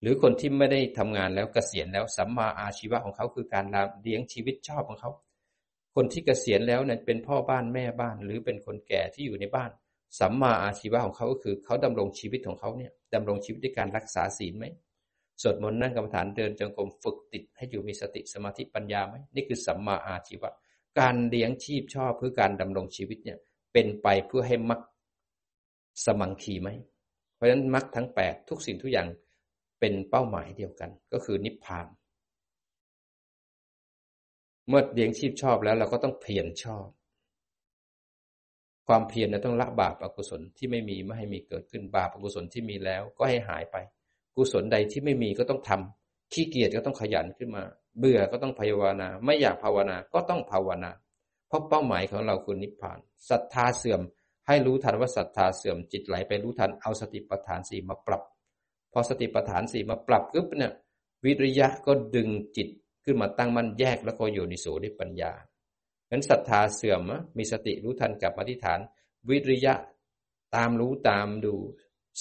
[0.00, 3.64] หรือคนที่ไม่ได้ทำงานแล้วกเกษียณแล้วสัมมาอาชีวะของเขาคือการ
[4.02, 5.10] เลี้ยงชีวิตชอบของเขา
[5.94, 9.70] คนที่เกษียณแล้วเนี่ยเป็นพ่อบ้านแม่บ้าน หรือเป็นคนแก่ที่อยู่ในบ้าน
[10.20, 14.64] สัมมาอาชีวะของเขาก็คือเขาดำรงชีวิตของเขาเนี่ยดำรงชีวิตด้วยการรักษาศีลไหม
[15.42, 20.50] สวดมนต์นั่งกรรมฐานเดินจงกรมฝึกติดให้อยู่มีสติสมาธิปัญญาไหมนี่คือสัมมาอาชีวะ
[21.00, 23.38] การเลี้ยงชีพชอบเพื่อการดำรงชีวิตเนี่ย
[23.72, 24.80] เป็นไปเพื่อให้มัก
[26.04, 26.68] สมังคีไหม
[27.34, 29.08] เพราะฉะนั้นมักทั้งแปดทุกสิ่งทุกอย่าง
[29.80, 31.86] เป็นเป้าหมายเดียวกัน ก็คือนิพพาน
[34.68, 36.86] เมื่อเลี้ยงชีพชอบแล้วเราก็ต้องเพียรชอบ
[38.86, 43.76] ความเพียรนะต้องละบาปอกุศลที่ไม่มีไม่ให้มีเกิดขึ้นบาปอกุศลที่มีแล้ว ก็ให้หายไป
[44.36, 47.62] กุศลใดที่ไม่มีก็ต้องทำขี้เกียจก็ต้องขยันขึ้นมา
[47.98, 50.90] เบื่อก็ต้องภาวนา ไม่อยากภาวนาก็ต้องภาวนา
[51.48, 52.98] เพราะเป้าหมายของเราคือนิพพาน
[53.30, 54.00] ศรัทธาเสื่อม
[54.46, 58.22] ให้รู้ทันว่าศรัทธาเสื่อมจิตไหลไปรู้ทันเอาสติปัฏฐานสี่มาปรับ
[58.98, 60.72] อสติปัฏฐานสี่มาปรับปุ๊บเนี่ย
[61.24, 62.68] วิริยะก็ดึงจิต
[63.04, 65.32] ขึ้นมาตั้งมั่นแยกแล้วก็อยู่ในโสดปัญญา
[66.10, 68.78] นั้นศรัทธาเสื่อมมีสติรู้ทันกับอธิษฐาน
[69.28, 69.74] วิริยะ
[70.56, 71.54] ตามรู้ตามดู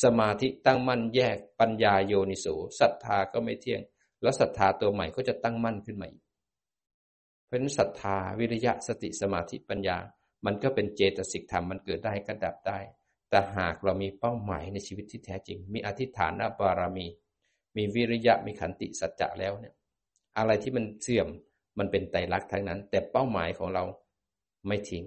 [0.03, 2.47] สมาธิตั้งมั่นแยกปัญญาโยนิโส
[2.79, 3.81] ศรัทธาก็ไม่เที่ยง
[4.21, 6.23] แล้วศรัทธาตัวใหม่ก็จะตั้งมั่นขึ้นมาอีก
[7.45, 9.97] เพราะนั้นศรัทธาวิริยะสติสมาธิปัญญา
[10.45, 12.79] มันก็เป็นเจตสิกธรรมมันเกิดได้ก็ดับได้
[13.35, 17.07] แต่หากเรามีเป้าหมายในชีวิตที่แท้จริง มีอธิษฐานบารมี
[17.77, 19.73] มีวิริยะมีขันติสัจจะแล้วเนี่ย
[20.37, 21.27] อะไรที่มันเสื่อม
[21.79, 23.83] มันเป็นไตรลักษณ์ทั้งนั้น แต่เป้าหมายของเรา
[24.67, 25.03] ไม่ทิ้ง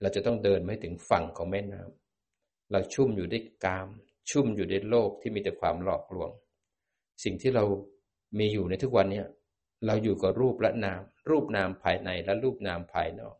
[0.00, 3.88] เราจะต้องเดินไม่ถึงฝั่งของแม่น้ำเราชุ่มอยู่ด้วยกาม
[4.30, 6.30] ชุ่มอยู่ด้วยโลกที่มีแต่ความหลอกลวง
[7.24, 7.64] สิ่งที่เรา
[8.38, 9.22] มีอยู่ในทุกวันนี้
[9.86, 13.36] เราอยู่กับรูปและนาม รูปนามภายในและรูปนามภายนอก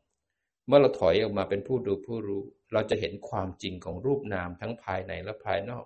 [0.66, 5.84] เมื่อเราถอยออกมาเป็นผู้ดูผู้รู้ เราจะเห็นความจริงของรูปนามทั้งภายในและภายนอก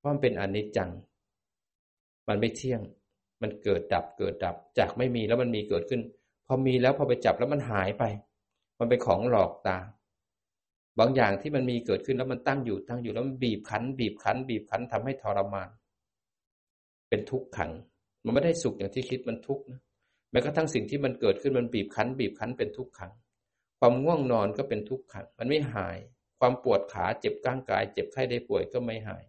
[0.00, 0.90] ว่ามันเป็นอนิจจัง
[2.28, 2.80] มันไม่เที่ยง
[3.42, 6.00] มันเกิดดับเกิดดับ จากไม่มีแล้วมันมีเกิดขึ้น
[6.46, 8.04] พอมีแล้วพอไปจับแล้วมันหายไป
[8.78, 9.78] มันเป็นของหลอกตา
[10.98, 15.68] บางอย่างที่มันมีเกิดขึ้นแล้วมันตั้งอยู่ตั้งอยู่แล้วมันบีบคั้น บีบคั้น บีบคั้นทำให้ทรมาน
[17.08, 17.70] เป็นทุกข์ขัง
[18.24, 19.80] มันไม่ได้สุขอย่างที่คิดมันทุกข์นะ
[20.30, 23.12] แม้กระทั่งสิ่งที่มันเกิดขึ้นมันบีบคั้น บีบคั้นเป็นทุกข์ขัง
[23.80, 25.98] ความง่วงนอนก็เป็นทุกข์ขังมันไม่หาย
[26.38, 29.24] ความปวดขาเจ็บก้างกาย เจ็บไข้ได้ป่วยก็ไม่หาย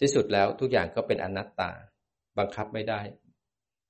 [0.00, 1.70] ที่สุดแล้วทุกอย่างก็เป็นอนัตตา
[2.38, 3.00] บังคับไม่ได้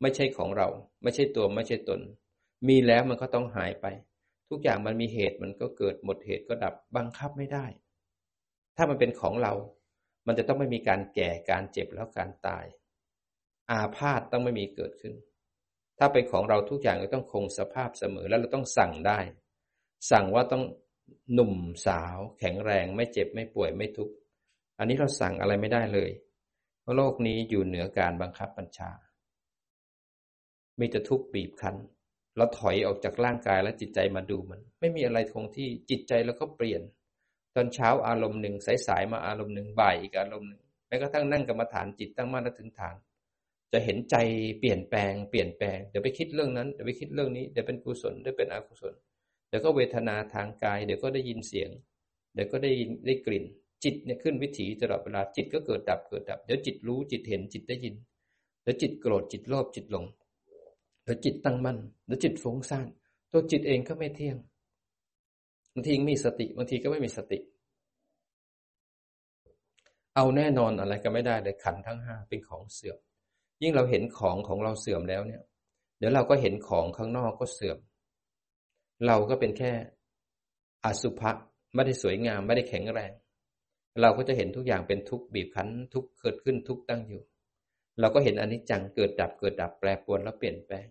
[0.01, 0.69] ไม่ใช่ของเรา
[1.03, 2.01] ไม่ใช่ตัวไม่ใช่ตน
[2.69, 3.87] มีแล้วมันก็ต้องหายไป
[4.49, 7.67] ทุกอย่างมันมีเหตุมันก็เกิดหมดเหตุก็ดับ บังคับไม่ได้
[8.77, 9.53] ถ้ามันเป็นของเรา
[10.27, 12.65] มันจะต้องไม่มีการแก่การเจ็บแล้วการตาย
[13.71, 15.15] อาพาธต้องไม่มีเกิดขึ้น
[15.99, 19.19] ถ้าเป็นของเราทุกอย่างก็ต้องคงสภาพเสมอ แล้วเราต้องสั่งได้
[20.11, 20.65] สั่งว่าต้อง
[21.33, 21.55] หนุ่ม
[21.87, 24.15] สาว แข็งแรง ไม่เจ็บไม่ป่วยไม่ทุกข์
[24.79, 26.11] อันนี้เราสั่งอะไรไม่ได้เลย
[26.81, 28.91] เพราะโลกนี้อยู่เหนือการบังคับบัญชา
[30.81, 31.77] มีแต่ทุกข์บีบคั้น
[32.37, 36.83] เราถอยออกจากร่างกายและจิตใจมาดูมัน ไม่มีอะไรคงที่จิตใจแล้วก็เปลี่ยน
[37.55, 38.55] ตอนเช้าอารมณ์หนึ่ง
[38.87, 42.97] สายๆมาอารมณ์หนึ่งบ่ายอีกอารมณ์หนึ่งแม้กระทั่งนั่งกรรมฐานจิตตั้งมั่นและถึงฐาน
[43.73, 44.17] จะเห็นใจ
[44.61, 48.95] เปลี่ยนแปลงเปลี่ยนแปลงเดี๋ยวไปคิดเรื่องนั้นเดี๋ยวไปคิดเรื่องนี้เดี๋ยวเป็นกุศลเดี๋ยวเป็นอกุศล
[49.49, 51.71] เดี๋ยวก็เวทนาทางกาย เดี๋ยวก็ได้ยินเสียง
[52.35, 53.45] เดี๋ยวก็ได้ยินได้กลิ่น
[53.85, 57.95] จิตเนี่ยขึ้นวิถีตลอดเวลาจิตก็เกิดดับเกิดดับเดี๋ยวจิตรู้จิตเห็นจิตได้ยิน
[58.63, 60.05] เดี๋ยวจิตโกรธจิตโลภจิตหลง
[61.05, 62.87] เดี๋ยวจิตตั้งมั่นเดี๋ยวจิตฟุ้งซ่าน
[63.33, 64.37] ตัวจิตเองก็ไม่เที่ยง
[65.73, 67.39] บางทีมีสติบางทีก็ไม่มีสติ
[70.15, 72.99] เอาแน่นอนอะไรก็ไม่ได้เลยขันทั้งห้าเป็นของเสื่อม
[73.63, 75.43] ยิ่งเราเห็นของของเราเสื่อมแล้วเนี่ย
[75.99, 77.79] เดี๋ยวเราก็เห็นของข้างนอกก็เสื่อม
[79.07, 79.73] เราก็เป็นแค่
[80.85, 81.31] อสุภะ
[81.75, 83.13] ไม่ได้สวยงามไม่ได้แข็งแรง
[84.01, 87.23] เราก็จะเห็นทุกอย่างเป็นทุกข์บีบคั้น ทุกข์เกิดขึ้นทุกข์ตั้งอยู่
[88.01, 90.87] เราก็เห็นอนิจจังเกิดดับเกิดดับแปรปรวนแล้วเปลี่ยนแปลง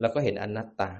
[0.00, 0.90] เราก็เห็นอนัตตา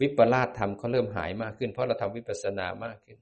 [0.00, 3.18] วิปลาสธรรมเขาเริ่มหายมากขึ้น เพราะเราทำวิปัสสนามากขึ้น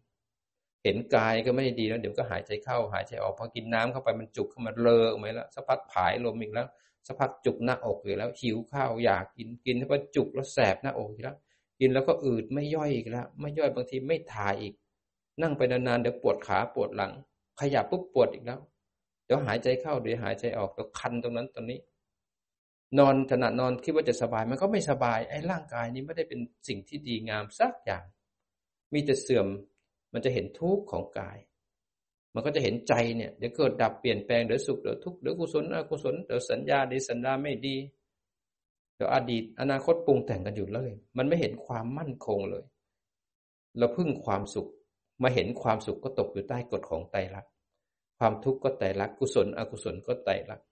[0.84, 6.68] เห็นกายก็ไม่ดีแล้ว เดี๋ยวก็หายใจเข้าหายใจออกพอกินน้ำเข้าไปมันจุกเข้ามาเลอะไหมแล้วสักพักผายลมอีกแล้ว
[7.06, 11.36] สักพักจุกหน้าอกอีกแล้วหิวข้าวอยากกินกินแล้วก็จุกแล้วแสบหน้าอกอีกแล้ว
[11.80, 14.74] กินแล้วก็อืดไม่ย่อยอีกแล้วไม่ย่อยบางทีไม่ถ่ายอีก
[15.42, 17.12] นั่งไปนานๆเดี๋ยวปวดขาปวดหลัง
[17.60, 18.60] ขยับปุ๊บปวดอีกแล้ว
[19.24, 21.80] เดี๋ยวหายใจเข้าเดี๋ยวหายใจออกเดี๋ยวคันตรงนั้นตรงนี้
[22.98, 28.04] นอนขณะนอนคิดว่าจะสบายมันก็ไม่สบายไอ้ร่างกายนี้ไม่ได้เป็นสิ่งที่ดีงามสักอย่าง
[28.92, 29.46] มีแต่เสื่อม
[30.12, 31.38] มันจะเห็นทุกข์ของกาย
[32.34, 37.76] มันก็จะเห็นใจเนี่ยเดี๋ยวเกิดดับเปลี่ยนแปลงเดี๋ยวสุขเดี๋ยวทุกข์เดี๋ยวกุศลอกุศลเดี๋ยวสัญญาดีสัญญาไม่ดี
[38.94, 42.64] เดี๋ยวอดีตอนาคตปรุงแต่งกันอยู่เลย มันไม่เห็นความมั่นคงเลย
[43.78, 44.68] เราพึ่งความสุข
[45.22, 47.52] มาเห็นความสุขก็ตกอยู่ใต้กฎของไตรลักษณ์
[48.18, 50.66] ความทุกข์ก็ไตรลักษณ์กุศล อกุศลก็ไตรลักษณ์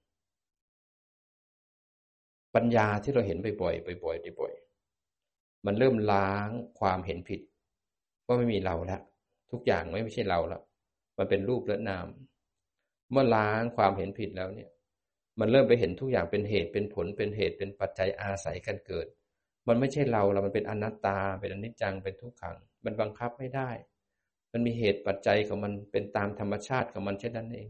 [2.54, 6.48] ปัญญาที่เราเห็นบ่อยๆบ่อยๆบ่อยๆมันเริ่มล้าง
[6.80, 7.40] ความเห็นผิด
[8.26, 9.00] ว่าไม่มีเราแล้ว
[9.52, 10.62] ทุกอย่างไม่ไม่ใช่เราแล้ว
[11.18, 12.06] มันเป็นรูปและนาม
[13.10, 14.70] เมื่อล้างความเห็นผิดแล้วเนี่ย
[15.40, 19.06] มันเริ่มไปเห็นทุกอย่างเป็นเหตุเป็นผลเป็นเหตุเป็นปัจจัยอาศัยกันเกิด
[19.68, 23.70] มันไม่ใช่เราเรามันเป็นอนัตตา เป็นอนิจจังเป็นทุกขัง มันบังคับไม่ได้
[24.52, 27.68] มันมีเหตุปัจจัยของมันเป็นตามธรรมชาติของมันเช่นนั้นเอง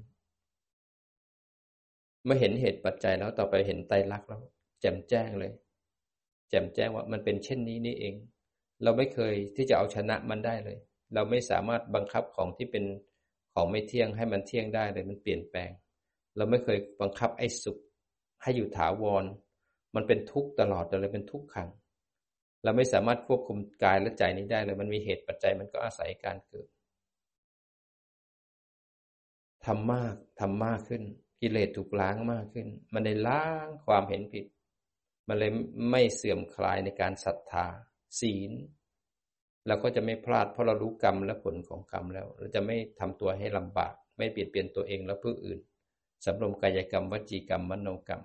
[2.24, 4.42] เมื่อเห็นเหตุปัจจัยแล้วต่อไปเห็นไตรลักษณ์แล้ว
[4.80, 5.52] แจ่มแจ้งเลย
[6.50, 8.14] แจ่มแจ้งว่ามันเป็นเช่นนี้นี่เอง
[8.82, 10.78] เราไม่เคยที่จะเอาชนะมันได้เลย
[11.14, 12.84] เราไม่สามารถบังคับของที่เป็น
[13.54, 15.70] ของไม่เที่ยงให้มันเที่ยงได้เลยมันเปลี่ยนแปลง
[16.36, 17.78] เราไม่เคยบังคับไอ้สุข
[18.42, 19.24] ให้อยู่ถาวร
[19.94, 21.68] มันเป็นทุกข์ตลอดเลยเป็นทุกขัง
[22.64, 26.68] เราไม่สามารถควบคุมกายและใจนี้ได้เลยมันมีเหตุปัจจัยมันก็อาศัยการเกิด
[29.66, 31.02] ทำมากทำมากขึ้น
[31.40, 34.46] กิเลสถูกล้างมากขึ้น มันได้ล้างความเห็นผิด
[35.28, 35.50] มันเลย
[35.90, 37.66] ไม่เสื่อมคลายในการศรัทธา
[38.20, 38.50] ศีล
[39.66, 45.58] เราก็จะไม่พลาดเพราะเรารู้กรรมและผลของกรรมแล้ว เราจะไม่ทำตัวให้ลำบาก ไม่เปลี่ยนเปลี่ยนตัวเองและผู้อื่น
[46.24, 48.22] สำรวมกายกรรมวจีกรรมมโนกรรม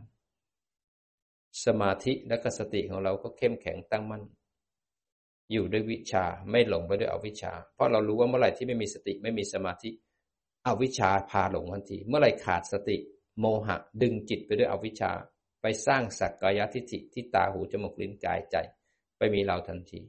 [1.66, 4.24] สมาธิและกสติของเราก็เข้มแข็งตั้งมั่น
[5.52, 9.90] อยู่ด้วยวิชาไม่หลงไปด้วยอวิชชา เพราะเรารู้ว่าเมื่อไหร่ที่ไม่มีสติไม่มีสมาธิ
[10.68, 12.98] อวิชชาพาหลงทันที เมื่อไหร่ขาดสติ
[13.40, 15.12] โมหะ ดึงจิตไปด้วยอวิชชา
[15.62, 18.56] ไปสร้างสักกายทิฏฐิที่ตาหูจมูกลิ้นกายใจ
[19.18, 20.00] ไปมีเราทันที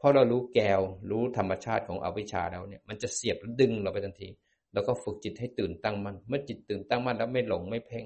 [0.00, 0.80] พราะเรารู้แกว
[1.10, 4.28] รู้ธรรมชาติของอวิชชาแล้วเนี่ย มันจะเสียบดึงเราไปทันที
[4.72, 8.04] แล้วก็ฝึกจิตให้ตื่นตั้งมั่นเมื่อจิตตื่นตั้งมั่นแล้วไม่หลงไม่เพ่ง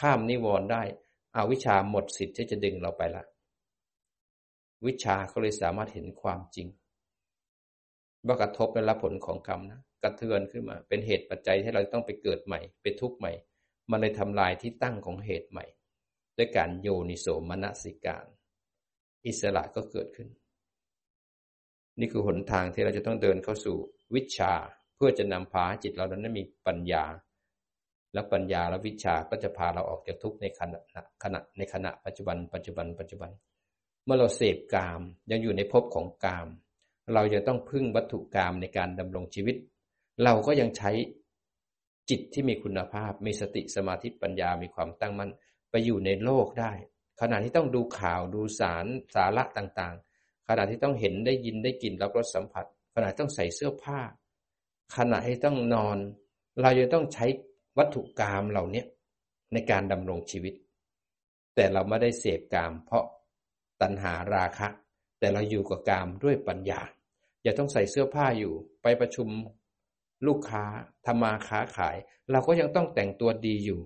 [0.00, 0.82] ข้ามนิวรณ์ได้
[1.36, 3.24] อวิชชาหมดสิทธิ์ที่จะดึงเราไปละ
[4.86, 6.68] วิชาเขาเลยสามารถเห็นความจริง
[8.26, 13.32] ว่ากระทบและรับผลของกรรมนะกระเทือนขึ้นมา เป็นเหตุปัจจัยให้เราต้องไปเกิดใหม่ ไปทุกข์ใหม่
[13.90, 15.64] มันเลยทำลายที่ตั้งของเหตุใหม่
[16.36, 18.26] ด้วยการโยนิโสมนสิการ
[19.26, 20.28] อิสระก็เกิดขึ้น
[21.98, 23.76] นี่คือหนทางที่เราจะต้องเดินเข้าสู่
[24.14, 24.52] วิชา
[24.96, 27.04] เพื่อจะนำพาจิตเรานั้นมีปัญญา
[28.14, 30.80] และปัญญาและวิชาก็จะพาเราออกจากทุกข์ในขณะ
[31.22, 33.30] ขณะในขณะปัจจุบัน ปัจจุบัน ปัจจุบัน
[34.04, 36.48] เมื่อเราเสพกาม ยังอยู่ในภพของกาม
[37.14, 39.56] เราจะต้องพึ่งวัตถุกามในการดำรงชีวิต
[40.24, 40.90] เราก็ยังใช้
[42.10, 45.30] จิตที่มีคุณภาพ มีสติสมาธิปัญญามีความตั้งมั่น
[45.70, 46.72] ไปอยู่ในโลกได้
[47.20, 49.94] ขณะที่ต้องดูข่าวดูสารสาระต่าง
[50.48, 52.64] ขณะที่ต้องเห็นได้ยินได้กลิ่นรับรสสัมผัส
[52.94, 54.00] ขณะต้องใส่เสื้อผ้า
[54.96, 55.98] ขณะที่ต้องนอน
[56.60, 57.26] เราจะต้องใช้
[57.78, 58.84] วัตถุกรรมเหล่านี้
[59.52, 60.54] ในการดำรงชีวิต
[61.54, 63.04] แต่เราไม่ได้เสพกาม เพราะ
[63.82, 64.68] ตัณหาราคะ
[65.18, 66.80] แต่เราอยู่กับกามด้วยปัญญา
[67.42, 69.28] อย่าต้องใส่เสื้อผ้าอยู่ ไปประชุม
[70.26, 70.64] ลูกค้า
[71.06, 71.96] ทำมาค้าขาย
[72.30, 73.80] เราก็ยังต้องแต่งตัวดีอยู่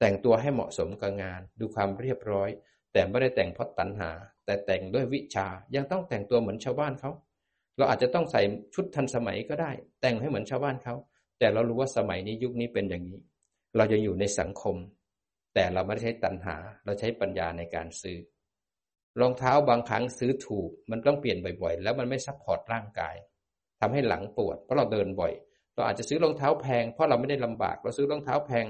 [0.00, 2.48] แต่งตัวให้เหมาะสมกับงาน ดูความเรียบร้อย
[2.92, 4.10] แต่ไม่ได้แต่งเพราะตัณหา
[4.44, 7.10] แต่แต่งด้วยวิชายังต้องแต่งตัวเหมือนชาวบ้านเขา
[7.76, 8.40] เราอาจจะต้องใส่
[8.74, 9.70] ชุดทันสมัยก็ได้
[10.00, 10.94] แต่งให้เหมือนชาวบ้านเขา
[11.38, 13.18] แต่เรารู้ว่าสมัยนี้ยุคนี้เป็นอย่างนี้
[13.76, 14.76] เราจะอยู่ในสังคม
[15.54, 18.18] แต่เราไม่ได้ใช้ตัณหา เราใช้ปัญญาในการซื้อ
[19.20, 23.14] รองเท้าบางครั้งซื้อถูก มันต้องเปลี่ยนบ่อยๆ แล้วมันไม่ support ร่างกาย
[23.80, 25.32] ทำให้หลังปวด เพราะเราเดินบ่อย
[25.74, 28.66] เราอาจจะซื้อรองเท้าแพง เพราะเราไม่ได้ลำบาก เราซื้อรองเท้าแพง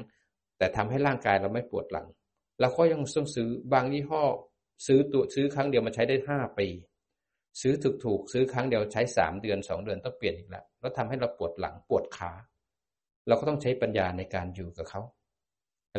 [0.58, 2.06] แต่ทำให้ร่างกายเราไม่ปวดหลัง
[2.60, 4.22] เราก็ยังต้องซื้อบางยี่ห้อ
[4.86, 6.68] ซื้อตัวซื้อครั้งเดียวมันใช้ได้ห้าปี
[7.60, 12.32] ซื้อถูกๆซื้อครั้งเดียวใช้สามเดือนสองเดือนต้องเปลี่ยนอีกแล้วแล้วทำให้เราปวดหลังปวดขา
[13.26, 15.00] เราก็ต้องใช้ปัญญาในการอยู่กับเขา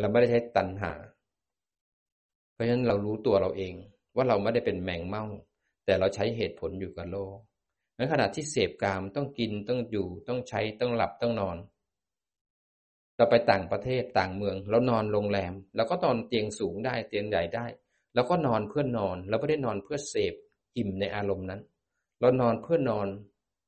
[0.00, 0.92] เราไม่ได้ใช้ตัณหา
[2.52, 3.74] เพราะฉะนั้นเรารู้ตัวเราเอง
[4.16, 5.24] ว่าเราไม่ได้เป็นแมงเม่า
[5.84, 7.36] แต่เราใช้เหตุผลอยู่กับโลก
[7.96, 11.56] ในขณะที่เสพกามต้องกินต้องอยู่ต้องใช้ต้องหลับต้องนอน
[13.16, 17.66] เราไปต่างประเทศต่างเมืองเรานอนโรงแรมเราก็นอนเตียงสูงได้เตียงใหญ่ได้
[18.16, 20.34] เราก็นอนเพื่อนอน เราไม่ได้นอนเพื่อเสพ
[20.76, 21.60] อิ่มในอารมณ์นั้น
[22.20, 23.08] เรานอนเพื่อนอน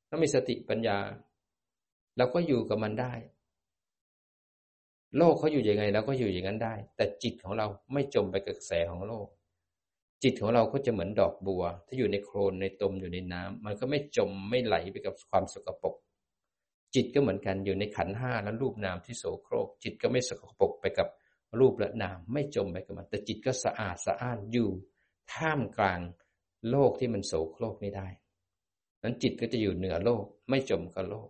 [0.07, 0.97] แล้วมีสติปัญญา
[2.17, 3.13] เราก็อยู่กับมันได้
[5.17, 9.27] โลกเขาอยู่ยังไงเราก็อยู่อย่างนั้นได้ แต่จิตของเราไม่จมไปกับกระแสของโลก
[10.23, 15.95] จิตของเราก็จะเหมือนดอกบัว ถ้าอยู่ในโคลนในตมอยู่ในน้ำมันก็ไม่จมไม่ไหลไปกับความสกปรก
[16.95, 21.07] จิตก็เหมือนกันอยู่ในขันห้าและรูปนามที่โสโครก จิตก็ไม่สกปรกไปกับ
[21.59, 24.69] รูปและนามไม่จมไปกับมัน แต่จิตก็สะอาดสะอ้านอยู่
[25.33, 26.01] ท่ามกลาง
[26.69, 28.07] โลกที่มันโสโครกไม่ได้
[29.03, 31.29] นั้นจิตก็จะอยู่เหนือโลกไม่จมกับโลก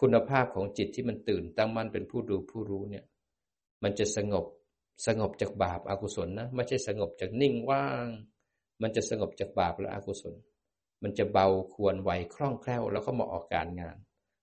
[0.00, 3.04] คุณภาพของจิตที่มันตื่นตั้งมั่นเป็นผู้ดูผู้รู้เนี่ย
[3.82, 4.46] มันจะสงบ
[5.06, 8.06] สงบจากบาปอากุศลนะไม่ใช่สงบจากนิ่งว่าง
[8.82, 10.34] มันจะสงบจากบาปและอกุศล
[11.02, 13.96] มันจะเบาควรไหวคล่องแคล่วแล้วก็เหมาะออกการงาน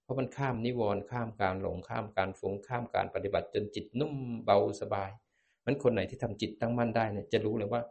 [0.04, 4.14] เพราะมันข้ามนิวรณ์ข้ามการหลงข้ามการฟุ้งข้ามการปฏิบัติจนจิตนุ่ม
[4.46, 5.10] เบาสบาย
[5.66, 7.82] มันคนไหนที่ทำจิตตั้งมั่นได้เนี่ยจะรู้เลยว่า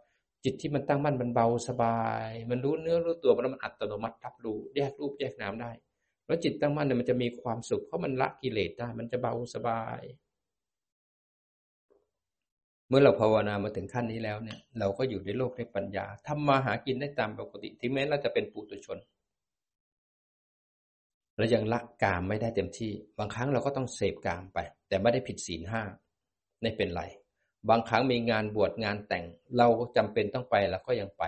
[0.45, 5.71] จิตที่มันตั้งมั่นมันเบาสบาย มันรู้เนื้อรู้ตัวมันมันอัตโนมัติรับรู้แยกรูปแยกนามได้
[6.27, 10.01] แล้วจิตตั้งมั่นเนี่ยมันจะมีความสุขเพราะมันละกิเลสได้ มันจะเบาสบาย
[12.89, 18.99] เมื่อเราภาวนามาถึงขั้นนี้แล้วเนี่ย เราก็อยู่ในโลกในปัญญาทำมาหากินได้ตามปกติที่แม้เราจะเป็นปุถุชน
[21.37, 24.59] เรายังละกามไม่ได้เต็มที่ บางครั้งเราก็ต้องเสพกามไป
[24.89, 25.83] แต่ไม่ได้ผิดศีลห้า
[26.63, 27.03] ไม่เป็นไร
[27.69, 29.25] บางครั้งมีงานบวชงานแต่ง
[29.57, 29.67] เรา
[29.97, 31.25] จำเป็นต้องไปเราก็ยังไป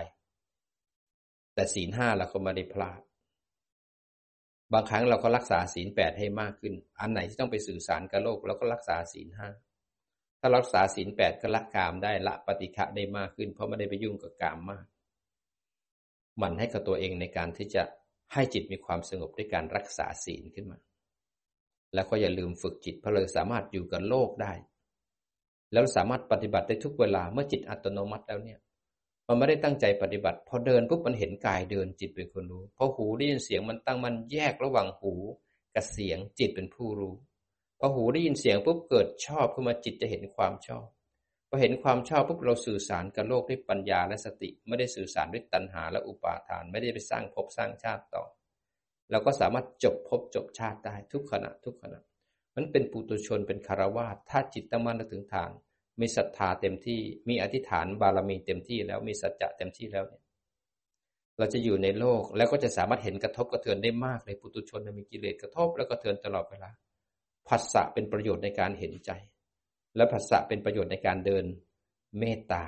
[1.53, 3.01] แต่ศีลห้าเราก็ไม่ได้พลาด
[4.73, 9.49] บางครั้งเราก็รักษาศีลแปดให้มากขึ้น อันไหนที่ต้องไปสื่อสารกับโลกเราก็รักษาศีลห้า
[10.39, 14.85] ถ้ารักษาศีลแปดก็ละกามได้ละปฏิฆะได้มากขึ้น เพราะไม่ได้ไปยุ่งกับกามมาก
[16.41, 17.83] มันให้กับตัวเองในการที่จะ
[18.33, 20.79] ให้จิตมีความสงบด้วยการรักษาศีลขึ้นมา
[21.93, 24.53] แล้วก็อย่าลืมฝึกจิตเพราะเราสามารถอยู่กับโลกได้
[25.73, 28.59] แล้วสามารถปฏิบัติได้ทุกเวลาเมื่อจิตอัตโนมัติแล้วเนี่ย
[29.27, 35.13] มันไม่ได้ตั้งใจปฏิบัติ พอเดินปุ๊บมันเห็นกายเดินจิตเป็นคนรู้พอหูได้ยินเสียงมันตั้งมันแยกระหว่างหู
[35.75, 37.13] กับเสียงจิตเป็นผู้รู้
[37.79, 40.85] พอหูได้ยินเสียงปุ๊บเกิดชอบขึ้นมาจิตจะเห็นความชอบ
[41.49, 48.23] พอเห็นความชอบปุ๊บเราสื่อสารกับโลกด้วยปัญญาและสติ ไม่ได้สื่อสารด้วยตัณหาและอุปาทาน ไม่ได้ไปสร้างภพสร้างชาติต่อ
[49.11, 52.01] เราก็สามารถจบภพจบชาติได้ทุกขณะทุกขณะ
[52.55, 55.51] มันเป็นปุตุชนเป็นคารวาสถ้าจิตตั้งมั่นถึงฐาน
[56.01, 60.23] มีศรัทธาเต็มที่ มีอธิษฐานบารมีเต็มที่แล้วมีสัจจะเต็มที่แล้วเนี่ย
[61.37, 66.69] เราจะอยู่ในโลกแล้วก็จะสามารถเห็นกระทบกระเทือนได้มากเลยปุตุชนมีกิเลสกระทบ แล้วก็เทือนตลอดเวลา
[67.47, 69.11] ผัสสะเป็นประโยชน์ในการเห็นใจ
[69.95, 71.45] และผัสสะเป็นประโยชน์ในการเดิน
[72.19, 72.63] เมตตา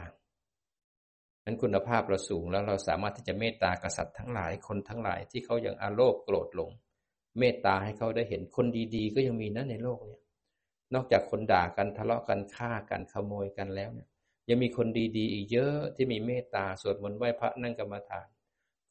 [1.45, 6.71] นั้นคุณภาพเราสูงแล้วเราสามารถที่จะเมตตากษัตริย์ทั้งหลายคนทั้งหลายที่เขายังอาโลภโกรธหลง
[7.39, 8.65] เมตตาให้เขาได้เห็นคน
[8.95, 10.21] ดีๆ ก็ยังมีนะในโลกเนี่ย
[10.93, 14.09] นอกจากคนด่ากันทะเลาะกันฆ่ากันขโมยกันแล้วเนี่ย
[14.49, 18.27] ยังมีคนดีๆ อีกเยอะที่มีเมตตาสวดมนต์ไหว้พระนั่งกรรมฐาน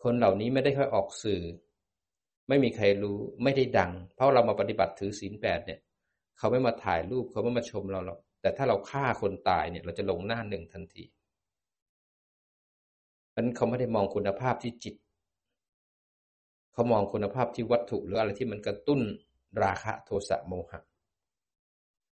[0.03, 1.43] คนเหล่านี้ไม่ได้ค่อยออกสื่อ
[2.49, 5.81] ไม่มีใครรู้ไม่ได้ดัง เพราะเรามาปฏิบัติถือศีลแปดเนี่ย
[6.39, 11.05] เขาไม่มาถ่ายรูปเขาไม่มาชมเราหรอก แต่ถ้าเราฆ่าคนตายเนี่ย เราจะลงหน้าหนึ่งทันที
[13.37, 14.95] นั้นเขาไม่ได้มองคุณภาพที่จิต
[16.73, 19.01] เขามองคุณภาพที่วัตถุหรืออะไรที่มันกระตุ้น
[19.63, 20.81] ราคะโทสะโมหะ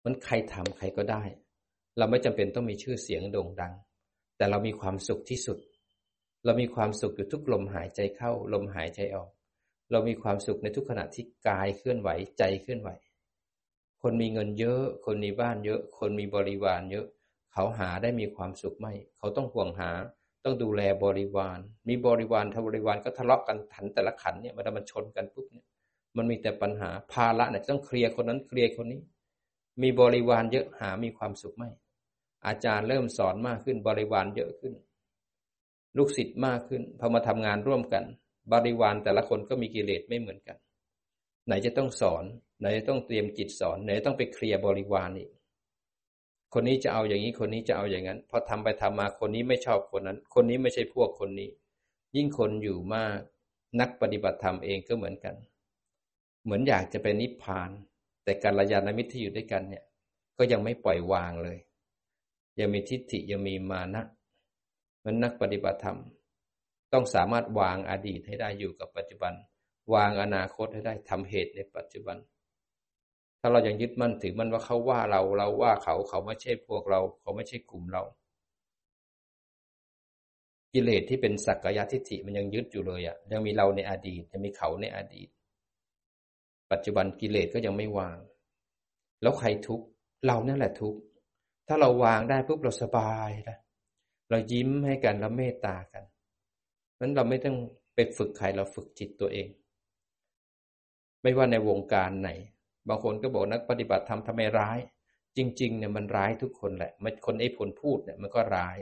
[0.05, 1.23] มันใครทำใครก็ได้
[1.99, 3.73] เราไม่จำเป็นต้องมีชื่อเสียงโด่งดัง
[4.37, 5.59] แต่เรามีความสุขที่สุด
[6.45, 9.31] เรามีความสุขอยู่ทุกลมหายใจเข้า ลมหายใจออก
[9.91, 12.09] เรามีความสุขในทุกขณะที่กายเคลื่อนไหว
[12.39, 12.91] ใจเคลื่อนไหว
[14.03, 17.07] คนมีเงินเยอะ คนมีบ้านเยอะ คนมีบริวารเยอะ
[17.53, 18.87] เขาหาได้มีความสุขไหม
[19.19, 19.91] เขาต้องห่วงหา
[20.45, 25.67] ต้องดูแลบริวาร มีบริวารถ้าบริวารก็ทะเลาะกันถันแต่ละขันเนี่ยมันมันชนกันปุ๊บเนี่ย
[26.17, 29.01] มันมีแต่ปัญหาภาระเนี่ยต้องเคลียร์คนนั้นเคลียร์คนนี้
[29.83, 31.65] มีบริวารเยอะหามีความสุขไหม
[32.47, 34.73] อาจารย์เริ่มสอนมากขึ้นบริวารเยอะขึ้น
[35.97, 38.05] ลูกศิษย์มากขึ้นพอมาทำงานร่วมกัน
[38.53, 40.57] บริวารแต่ละคนก็มีกิเลสไม่เหมือนกัน
[41.49, 42.25] ไหนจะต้องสอน
[42.61, 45.31] ไหนจะต้องเตรียมจิตสอน ไหนต้องไปเคลียร์บริวารอีก
[46.53, 51.51] คนนี้จะเอาอย่างนี้คนนี้จะเอาอย่างนั้น พอทำไปทำมาคนนี้ไม่ชอบคนนั้น คนนี้ไม่ใช่พวกคนนี้
[52.17, 53.19] ยิ่งคนอยู่มาก
[53.81, 55.35] นักปฏิบัติธรรมเองก็เหมือนกัน
[56.45, 57.71] เหมือนอยากจะเป็นนิพพาน
[58.25, 59.85] แต่การระยาณมิตรที่อยู่ด้วยกันเนี่ย
[60.39, 61.59] ก็ยังไม่ปล่อยวางเลย
[62.59, 64.03] ยังมีทิฏฐิยังมีมานะ
[65.05, 65.99] มันนักปฏิบัติธรรม
[66.93, 69.33] ต้องสามารถวางอดีตให้ได้อยู่กับปัจจุบัน
[69.95, 72.17] วางอนาคตให้ได้ทำเหตุในปัจจุบัน
[73.41, 78.03] ถ้าเรายังยึดมั่นถือมันว่าเขาว่าเราเราว่าเขาเขาไม่ใช่พวกเรา เขาไม่ใช่กลุ่มเรา
[80.73, 85.29] กิเลสที่เป็นสักกายทิฏฐิมันยังยึดอยู่เลยอะ ยังมีเราในอดีตยังมีเขาในอดีต
[86.73, 88.19] ปัจจุบันกิเลสก็ยังไม่วาง
[89.23, 89.87] แล้วใครทุกข์
[90.27, 91.01] เรานั่นแหละทุกข์
[91.69, 93.59] ถ้าเราวางได้ปุ๊บเราสบายนะ
[94.31, 96.05] เรายิ้มให้กันเราเมตตากัน
[97.01, 97.57] นั้นเราไม่ต้อง
[97.95, 99.49] ไปฝึกใครเราฝึกจิตตัวเอง
[101.23, 102.31] ไม่ว่าในวงการไหน
[102.89, 104.79] บางคนก็บอกนักปฏิบัติธรรมทำไมร้าย
[105.37, 108.77] จริงๆเนี่ยมันร้ายทุกคนแหละมันคนไอ้ผลพูดเนี่ยมันก็ร้าย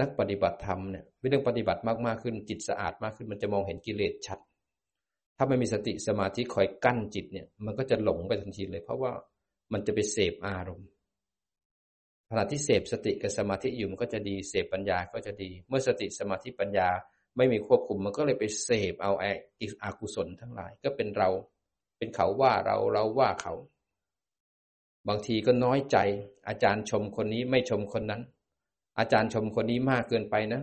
[0.00, 4.38] นักปฏิบัติธรรมเนี่ยเรื่องปฏิบัติมากๆขึ้นจิตสะอาดมากขึ้นมันจะมองเห็นกิเลสชัด
[5.36, 9.12] ถ้าไม่มีสติสมาธิคอยกั้นจิตเนี่ย มันก็จะหลงไปทันทีเลย เพราะว่า
[9.72, 10.88] มันจะไปเสพอารมณ์
[12.30, 16.88] ขณะที่เสพสติกับสมาธิอยู่มันก็จะดีเสพปัญญาก็จะดี เมื่อสติสมาธิปัญญา
[17.36, 19.30] ไม่มีควบคุมมันก็เลยไปเสพเอาไอ้
[19.82, 21.28] อกุศลทั้งหลาย ก็เป็นเรา
[21.98, 23.54] เป็นเขาว่าเราเราว่าเขา
[25.08, 25.96] บางทีก็น้อยใจ
[26.48, 28.22] อาจารย์ชมคนนี้ไม่ชมคนนั้น
[28.98, 30.62] อาจารย์ชมคนนี้มากเกินไปนะ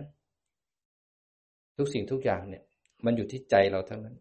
[1.76, 2.62] ทุกสิ่งทุกอย่างเนี่ย
[3.04, 4.16] มันอยู่ที่ใจเราทั้งนั้น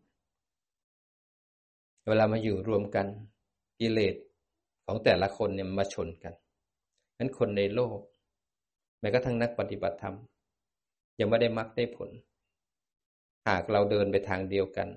[2.08, 3.08] เวลามาอยู่รวมกัน
[3.80, 4.16] กิเลส
[4.86, 6.34] ของแต่ละคนเนี่ยมาชนกัน
[7.18, 7.98] นั้นคนในโลก
[9.00, 10.16] แม้กระทั่งนักปฏิบัติธรรม
[11.20, 12.10] ยังไม่ได้มักได้ผล
[13.48, 14.90] หากเราเดินไปทางเดียวกัน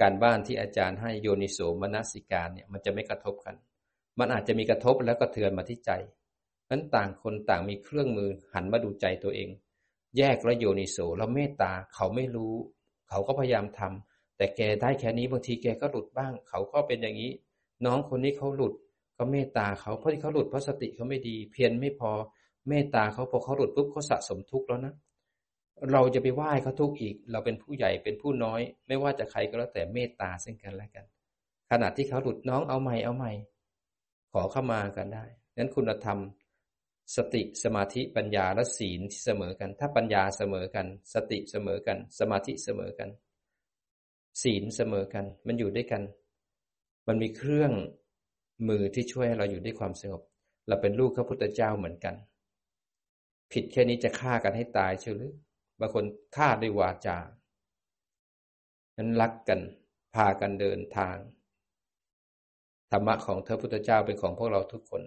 [0.00, 3.54] การบ้านที่อาจารย์ให้โยนิโสมนสิการเนี่ยมันจะไม่กระทบกัน
[4.18, 5.90] มันอาจจะมีกระทบแล้วก็เทือนมาที่ใจ
[6.70, 9.48] นั้นต่างคนต่างมีเครื่องมือหันมาดูใจตัวเอง
[10.18, 12.54] แยกแล้วโยนิโสแล้วเมตตาเขาไม่รู้
[13.08, 17.32] เขาก็พยายามทำแต่แกได้แค่นี้บางทีแกก็หลุดบ้าง เขาก็เป็นอย่างนี้
[17.86, 18.74] น้องคนนี้เขาหลุด
[19.16, 22.10] ก็เมตตาเขาเพราะที่เขาหลุดเพราะสติเขาไม่ดี เพียรไม่พอ
[22.68, 24.94] เมตตาเขาพอเขาหลุดปุ๊บเขาสะสมทุกข์แล้วนะ
[25.92, 31.04] เราจะไปไหว้เขาทุกอีก เราเป็นผู้ใหญ่เป็นผู้น้อย ไม่ว่าจะใครก็แล้วแต่เมตตาซึ่งกันและกัน
[31.70, 33.32] ขณะที่เขาหลุดน้องเอาใหม่เอาใหม่
[34.32, 35.24] ขอเข้ามากันได้
[35.56, 36.18] นั้นคุณธรรม
[37.16, 43.10] สติสมาธิปัญญาและศีลที่เสมอกัน ถ้าปัญญาเสมอกัน สติเสมอกัน สมาธิเสมอกัน
[44.42, 46.02] ศีลเสมอกัน มันอยู่ด้วยกัน
[47.08, 47.72] มันมีเครื่อง
[48.68, 50.22] มือที่ช่วยให้เราอยู่ด้วยความสงบ
[50.68, 52.14] เราเป็นลูกพระพุทธเจ้าเหมือนกัน
[53.52, 55.32] ผิดแค่นี้จะฆ่ากันให้ตายเชื่อหรือ
[55.80, 56.04] บางคน
[56.36, 57.18] ฆ่าด้วยวาจา
[58.96, 59.60] นั้นรักกัน
[60.14, 61.16] พากันเดินทาง
[62.90, 65.02] ธรรมะของเธอพุทธเจ้าเป็นของพวกเราทุกคน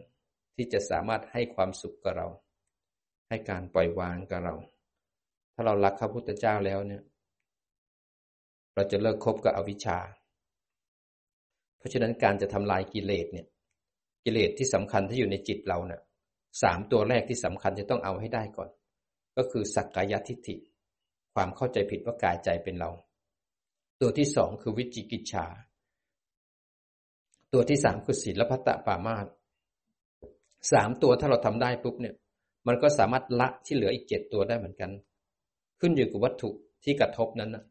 [0.56, 2.28] ที่จะสามารถให้ความสุขกับเรา
[3.30, 4.56] ให้การปล่อยวางกับเรา
[5.54, 7.04] ถ้าเรารักพระพุทธเจ้าแล้วเนี่ย
[8.76, 10.00] เราจะเลิกคบกับอวิชชา
[11.78, 13.48] เพราะฉะนั้นการจะทำลายกิเลสเนี่ย
[14.24, 16.02] กิเลสที่สำคัญที่อยู่ในจิตเราเนี่ย
[16.62, 18.70] สามตัวแรกที่สำคัญจะต้องเอาให้ได้ก่อน
[19.38, 20.56] ก็คือสักกายทิฏฐิ
[21.34, 22.92] ความเข้าใจผิดว่ากายใจเป็นเรา
[24.02, 25.46] ตัวที่สองคือวิจิกิจฉา
[27.54, 29.28] ตัวที่สามคือศีลพัตตปามาส
[30.72, 32.16] สามตัวถ้าเราทำได้ปุ๊บเนี่ย
[32.68, 34.92] มันก็สามารถละที่เหลืออีกเจ็ดตัวได้เหมือนกัน
[35.80, 36.50] ขึ้นอยู่กับวัตถุ
[36.84, 37.64] ที่กระทบนั้นนะ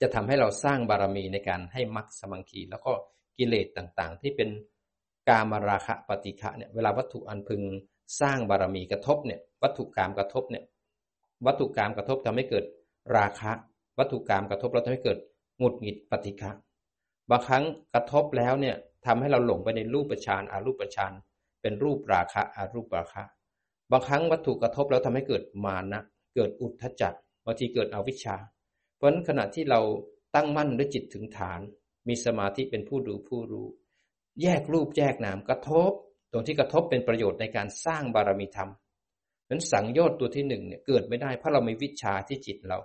[0.00, 2.92] จะทำให้เราสร้างบารมีในการให้มรรคสมังคี แล้วก็
[3.38, 4.48] กิเลสต่างๆ ที่เป็น
[5.28, 7.62] กามราคะปฏิฆะเนี่ยเวลาวัตถุอันพึง
[8.20, 10.64] สร้างบารมีกระทบเนี่ย วัตถุกามกระทบเนี่ย
[11.46, 12.64] วัตถุกามกระทบทำให้เกิด
[13.16, 13.52] ราคะ
[13.98, 15.18] วัตถุกามกระทบแล้วทำให้เกิด
[15.58, 16.50] หงุดหงิดปฏิฆะ
[17.30, 17.64] บางครั้ง
[17.94, 21.12] กระทบแล้วเนี่ยทำให้เราหลงไปในรูปฌานอารูปฌาน
[21.62, 23.22] เป็นรูปราคะอารูปราคะ
[23.90, 26.02] บางครั้งวัตถุกระทบแล้วทำให้เกิดมานะ
[26.34, 27.14] เกิดอุทธจัก
[27.44, 28.36] บางทีเกิดอวิชชา
[28.96, 29.80] เพราะนั้นขณะที่เรา
[30.34, 31.60] ตั้งมั่นด้วยจิตถึงฐาน
[32.08, 33.66] มีสมาธิเป็นผู้ดูผู้รู้
[34.42, 35.90] แยกรูปแยกนามกระทบ
[36.32, 38.70] ตรงที่กระทบเป็นประโยชน์ในการสร้างบารมีธรรม
[39.50, 42.78] นั้นสังโยชน์ตัวที่หนึ่งเนี่ยเกิดไม่ได้เพราะเราไม่วิชาที่จิตเรา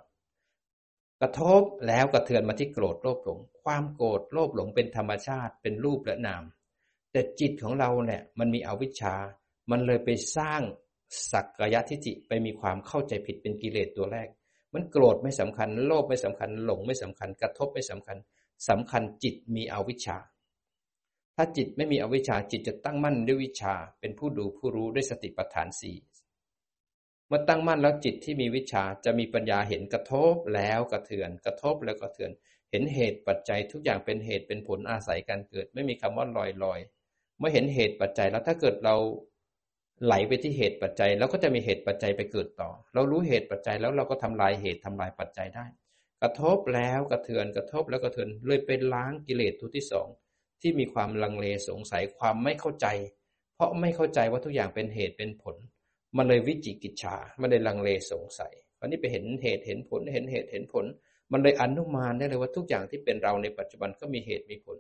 [1.22, 6.43] กระทบแล้วกระเทือนมาที่โกรธโลภหลง ความโกรธโลภหลงเป็นธรรมชาติเป็นรูปและนาม
[7.12, 9.16] แต่จิตของเราเนี่ยมันมีอวิชชา
[9.72, 10.62] มันเลยไปสร้าง
[11.32, 14.28] สักกายทิฏฐิไปมีความเข้าใจผิดเป็นกิเลสตัวแรก
[14.74, 18.18] มันโกรธไม่สำคัญ โลภไม่สำคัญ หลงไม่สำคัญ กระทบไม่สำคัญ
[18.70, 20.18] สำคัญจิตมีอวิชชา
[21.36, 25.95] ถ้าจิตไม่มีอวิชชาจิตจะตั้งมั่นด้วยวิชา เป็นผู้ดูผู้รู้ด้วยสติปัฏฐานสี่
[27.34, 32.32] มื่อตั้งมั่นแล้วจิตที่มีวิชาจะมีปัญญาเห็นกระทบแล้วกระเทือน กระทบแล้วกระเทือน
[32.71, 36.79] เห็นเหตุปัจจัยทุกอย่างเป็นเหตุเป็นผลอาศัยการเกิด ไม่มีคำว่าลอยลอย
[37.38, 38.95] เมื่อเห็นเหตุปัจจัยแล้วถ้าเกิดเรา
[40.05, 45.65] ไหลไปที่เหตุปัจจัย แล้วก็จะมีเหตุปัจจัยไปเกิดต่อ เรารู้เหตุปัจจัยแล้วเราก็ทำลายเหตุทำลายปัจจัยได้
[46.21, 50.07] กระทบแล้วกระเทือนกระทบแล้วกระเทือนเลยเป็นล้างกิเลสตัวที่สอง
[50.61, 52.88] ที่มีความลังเลสงสัยความไม่เข้าใจ
[53.55, 55.55] เพราะไม่เข้าใจว่าทุกอย่างเป็นเหตุเป็นผล
[56.18, 60.86] มันเลยวิจิกิจฉามันเลยลังเลสงสัยวันนี้ไปเห็นเหตุเห็นผลเห็นเหตุเห็นผล
[61.32, 64.78] มันเลยอนุมานได้เลยว่าทุกอย่างที่เป็นเราในปัจจุบันก็มีเหตุมีผล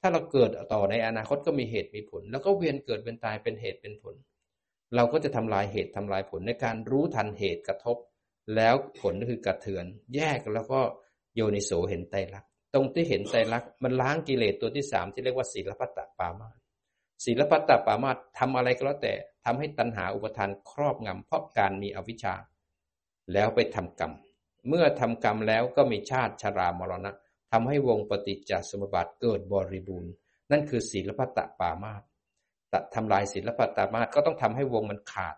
[0.00, 4.14] ถ้าเราเกิดต่อในอนาคตก็มีเหตุมีผล แล้วก็เวียนเกิดเป็นตายเป็นเหตุเป็นผล
[4.94, 7.96] เราก็จะทำลายเหตุทำลายผลในการรู้ทันเหตุกระทบ
[8.56, 10.80] แล้วผลก็คือกระเทือน แยกแล้วก็
[11.34, 16.50] โยนิโสเห็นไตรลักษณ์ตรงที่เห็นไตรลักษณ์มันล้างกิเลสตัวที่สามที่เรียกว่าศีลพัตตปามา
[17.24, 19.14] ศีลพัตตปามาทำอะไรก็แล้วแต่
[19.44, 22.34] ทำให้ตัณหาอุปทานครอบงำเพราะการมีอวิชชา
[23.32, 24.12] แล้วไปทำกรรม
[24.68, 27.12] เมื่อทำกรรมแล้วก็มีชาติชรามรณะ
[27.52, 30.12] ทำให้วงปฏิจจสมุปบาทเกิดบริบูรณ์
[30.50, 31.94] นั่นคือศีลพัตตปามา
[32.72, 35.34] ตทำลายศีลพัตตปามาก็ต้องทำให้วงมันขาด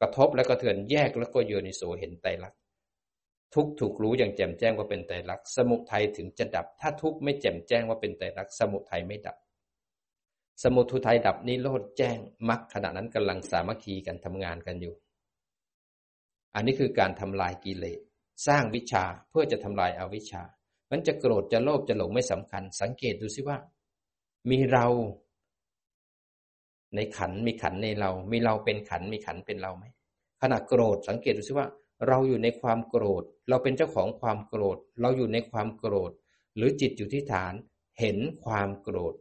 [0.00, 2.60] กระทบแล้วก็เถือนแยกแล้วก็โยนิโสเห็นไตรลักษณ์
[3.54, 9.36] ทุกถูกรู้อย่างแจ่มแจ้งว่าเป็นไตรลักษณ์สมุทัยถึงจะดับ ถ้าทุกไม่แจ่มแจ้งว่าเป็นไตรลักษณ์สมุทัยไม่ดับ
[10.62, 14.94] สมุทุทัยดับนิโรธแจ้งมรรคขณะนั้นกำลังสามัคคีกันทำงานกันอยู่
[16.54, 18.00] อันนี้คือการทำลายกิเลส
[18.46, 20.42] สร้างวิชาเพื่อจะทำลายอาวิชา
[20.90, 23.58] มันจะโกรธจะโลภจะหลงไม่สำคัญ สังเกตดูสิว่า
[24.50, 24.86] มีเรา
[26.94, 29.84] ในขันมีขันในเรา มีเราเป็นขันมีขันเป็นเราไหม
[30.40, 31.68] ขณะโกรธสังเกตดูสิว่า
[32.08, 36.12] เราอยู่ในความโกรธ เราเป็นเจ้าของความโกรธ เราอยู่ในความโกรธ
[36.56, 37.54] หรือจิตอยู่ที่ฐาน
[38.00, 39.14] เห็นความโกรธ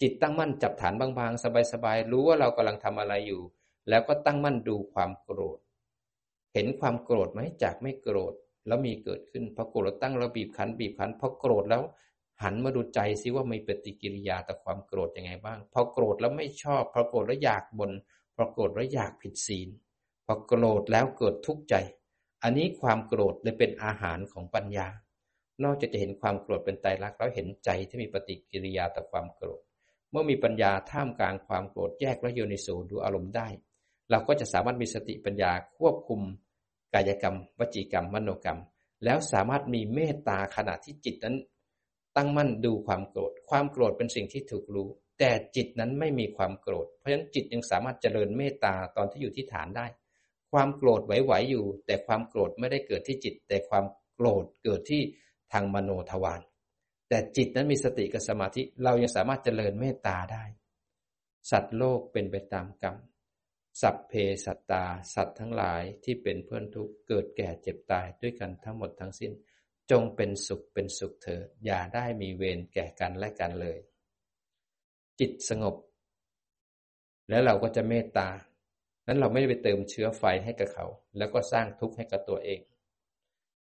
[0.00, 3.42] จิตตั้งมั่นจับฐานบางๆ สบายๆ รู้ว่าเรากำลังทำอะไรอยู่
[3.88, 5.58] แล้วก็ตั้งมั่นดูความโกรธ
[6.54, 8.34] เห็นความโกรธไหมจากไม่โกรธ
[8.66, 11.82] แล้วมีเกิดขึ้นพอโกรธตั้งแล้วบีบคั้นบีบคั้นพอโกรธแล้ว
[12.42, 17.92] หันมาดูใจซิว่ามีปฏิกิริยาต่อความโกรธยังไงบ้าง พอโกรธแล้วไม่ชอบ พอโกรธแล้วอยากบน่น
[18.36, 19.68] พอโกรธแล้วอยากผิดศีล
[20.26, 21.74] พอโกรธแล้วเกิดทุกข์ใจ
[22.42, 24.88] อันนี้ความโกรธเลยเป็นอาหารของปัญญา
[25.64, 29.60] นอกจากจะเห็นความโกรธเป็นไตรลักษณ์แล้วเห็นใจที่มีปฏิกิริยาต่อความโกรธ
[30.10, 33.48] เมื่อมีปัญญาท่ามกลางความโกรธแยกและโยนิโสดูอารมณ์ได้
[34.10, 36.20] เราก็จะสามารถมีสติปัญญาควบคุม
[36.94, 38.60] กายกรรม วจีกรรม มโนกรรม
[39.04, 41.36] แล้วสามารถมีเมตตาขณะที่จิตนั้น
[42.16, 44.88] ตั้งมั่นดูความโกรธ ความโกรธเป็นสิ่งที่ถูกรู้
[45.18, 49.86] แต่จิตนั้นไม่มีความโกรธ เพราะฉะนั้นจิตยังสามารถเจริญเมตตาตอนที่อยู่ที่ฐานได้
[50.52, 53.84] ความโกรธไหวๆอยู่ แต่ความโกรธไม่ได้เกิดที่จิต แต่ความ
[54.14, 55.02] โกรธเกิดที่
[55.52, 56.40] ทางมโนทวาร
[57.08, 60.44] แต่จิตนั้นมีสติกับสมาธิ เรายังสามารถเจริญเมตตาได้
[61.50, 62.96] สัตว์โลกเป็นไปตามกรรม
[63.82, 64.12] สัพเพ
[64.44, 64.84] สัตตา
[65.14, 69.32] สัตว์ทั้งหลายที่เป็นเพื่อนทุกเกิดแก่เจ็บตายด้วยกันทั้งหมดทั้งสิ้น
[69.90, 73.78] จงเป็นสุขเป็นสุขเถิดอย่าได้มีเวรแก่กันและกันเลย
[75.20, 75.74] จิตสงบ
[77.28, 78.28] แล้วเราก็จะเมตตา
[79.06, 80.86] นั้นเราไม่ได้ไปเติมเชื้อไฟให้กับเขา
[81.18, 82.60] แล้วก็สร้างทุกข์ให้กับตัวเอง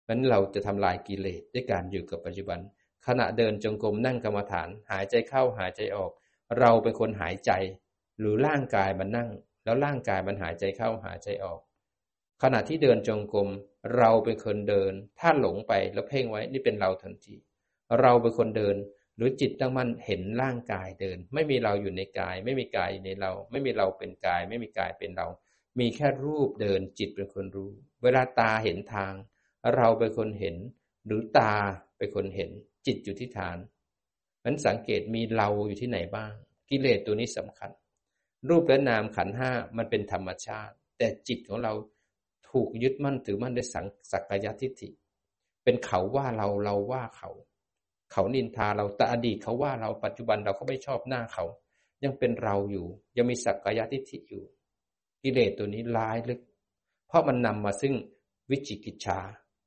[0.08, 2.60] นั้นเราจะทำลายกิเลสด้วยการอยู่กับปัจจุบัน
[3.06, 6.12] ขณะเดินจงกรมนั่งกรรมฐาน หายใจเข้าหายใจออก
[6.58, 7.52] เราเป็นคนหายใจ
[8.18, 9.28] หรือร่างกายมันนั่ง
[9.64, 11.60] แล้วร่างกายมันหายใจเข้าหายใจออก
[12.42, 13.48] ขณะที่เดินจงกรม
[13.96, 17.36] เราเป็นคนเดิน ถ้าหลงไปแล้วเพ่งไว้นี่เป็นเราทันที
[18.00, 18.76] เราเป็นคนเดิน
[19.16, 25.26] หรือจิตตั้งมั่นเห็นร่างกายเดิน ไม่มีเราอยู่ในกาย ไม่มีกายในเรา ไม่มีเราเป็นกาย ไม่มีกายเป็นเรา
[25.78, 27.70] มีแค่รูปเดินจิตเป็นคนรู้
[28.02, 29.12] เวลาตาเห็นทาง
[29.76, 30.56] เราเป็นคนเห็น
[31.06, 31.54] หรือตา
[31.98, 32.50] เป็นคนเห็น
[32.86, 33.58] จิตอยู่ที่ฐาน
[34.44, 36.32] นั้นสังเกตมีเราอยู่ที่ไหนบ้าง
[36.70, 37.70] กิเลสตัวนี้สำคัญ
[38.48, 41.72] รูปและนามขันห้ามันเป็นธรรมชาติ แต่จิตของเรา
[42.50, 44.88] ถูกยึดมั่นถือมั่นด้วยสังสักยทิฏฐิ
[45.64, 47.30] เป็นเขาว่าเราเราว่าเขา
[48.12, 51.44] เขานินทาเราแต่อดีตเขาว่าเราปัจจุบันเราก็ไม่ชอบหน้าเขา
[52.04, 54.44] ยังเป็นเราอยู่ ยังมีสักยทิฏฐิอยู่
[55.22, 56.40] กิเลสตัวนี้ร้ายลึก
[57.06, 57.94] เพราะมันนำมาซึ่ง
[58.50, 59.18] วิจิกิจชา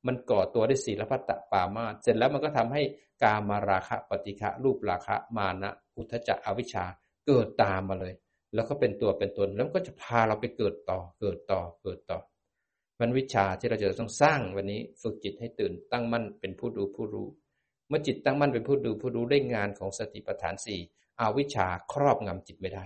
[0.06, 2.82] มันก่อตัวได้ศีลพัตตปามาเสร็จแล้วมันก็ทำให้
[3.22, 6.84] กามาราคะปฏิฆะรูปราคะมานะอุทจักอวิชชา
[7.26, 8.14] เกิดตามมาเลย
[8.54, 12.18] แล้วก็เป็นตัวเป็นตนแล้วก็จะพาเราไปเกิดต่อเกิดต่อเกิดต่อ
[13.00, 17.28] มันวิชาที่เราจะต้องสร้างวันนี้ฝึกจิตให้ตื่นตั้งมั่นเป็นผู้ดูผู้รู้
[17.88, 20.80] เมื่อจิตตั้งมั่นเป็นผู้ดูผู้รู้ได้งานของสติปัฏฐานสี่
[21.20, 22.84] อาวิชาครอบงำจิตไม่ได้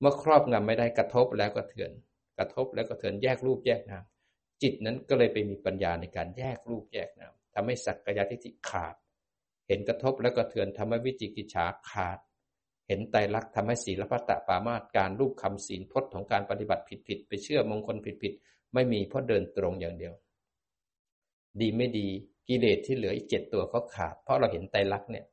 [0.00, 1.92] เมื่อครอบงำไม่ได้กระทบแล้วก็เถือน
[2.38, 4.04] กระทบแล้วก็เถือนแยกรูปแยกนาม
[4.62, 8.94] จิตนั้นก็เลยไปมีปัญญาในการแยกรูปแยกนามทำให้สักกายทิฏฐิขาด
[9.68, 12.18] เห็นกระทบแล้วก็เถือนทำให้วิจิกิจฉาขาด
[12.88, 20.14] เห็นไตรลักษณ์ทำให้ศีลพัตตปามาตการรูปคำศีลพจน์ของการปฏิบัติผิดๆไปเชื่อมงคลผิดๆไม่มีเพราะเดินตรงอย่างเดียว
[21.60, 22.08] ดีไม่ดี
[22.48, 25.26] กิเลสที่เหลืออีกเจ็ดตัวก็ขาด เพราะเราเห็นไตรลักษณ์เนี่ย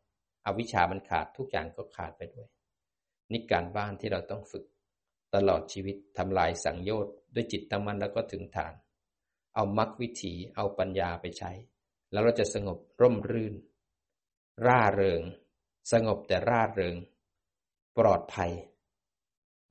[0.46, 2.48] อวิชามันขาดทุกอย่างก็ขาดไปด้วย
[3.32, 4.64] นี่การบ้านที่เราต้องฝึก
[5.36, 8.74] ตลอดชีวิตทำลายสังโยชน์ด้วยจิตตั้งมั่นแล้วก็ถึงฐาน
[9.56, 11.52] เอามรรควิถีเอาปัญญาไปใช้
[12.12, 13.54] แล้วเราจะสงบร่มรื่น
[14.66, 15.22] ร่าเริง
[15.92, 16.96] สงบแต่ร่าเริง
[17.98, 18.52] ปลอดภัย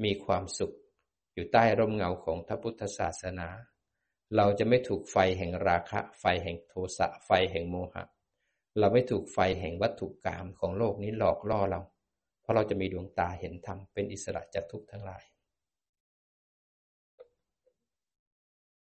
[0.04, 0.72] มีความสุข
[1.32, 3.48] อยู่ใต้ร่มเงาของพระพุทธศาสนา
[4.36, 8.04] เราจะไม่ถูกไฟแห่งราคะ ไฟแห่งโทสะไฟแห่งโมหะ
[8.78, 11.80] เราไม่ถูกไฟแห่งวัตถุกรรมของโลกนี้หลอกล่อเรา
[12.40, 15.24] เพราะเราจะมีดวงตาเห็นธรรมเป็นอิสระจากทุกข์ทั้งหลาย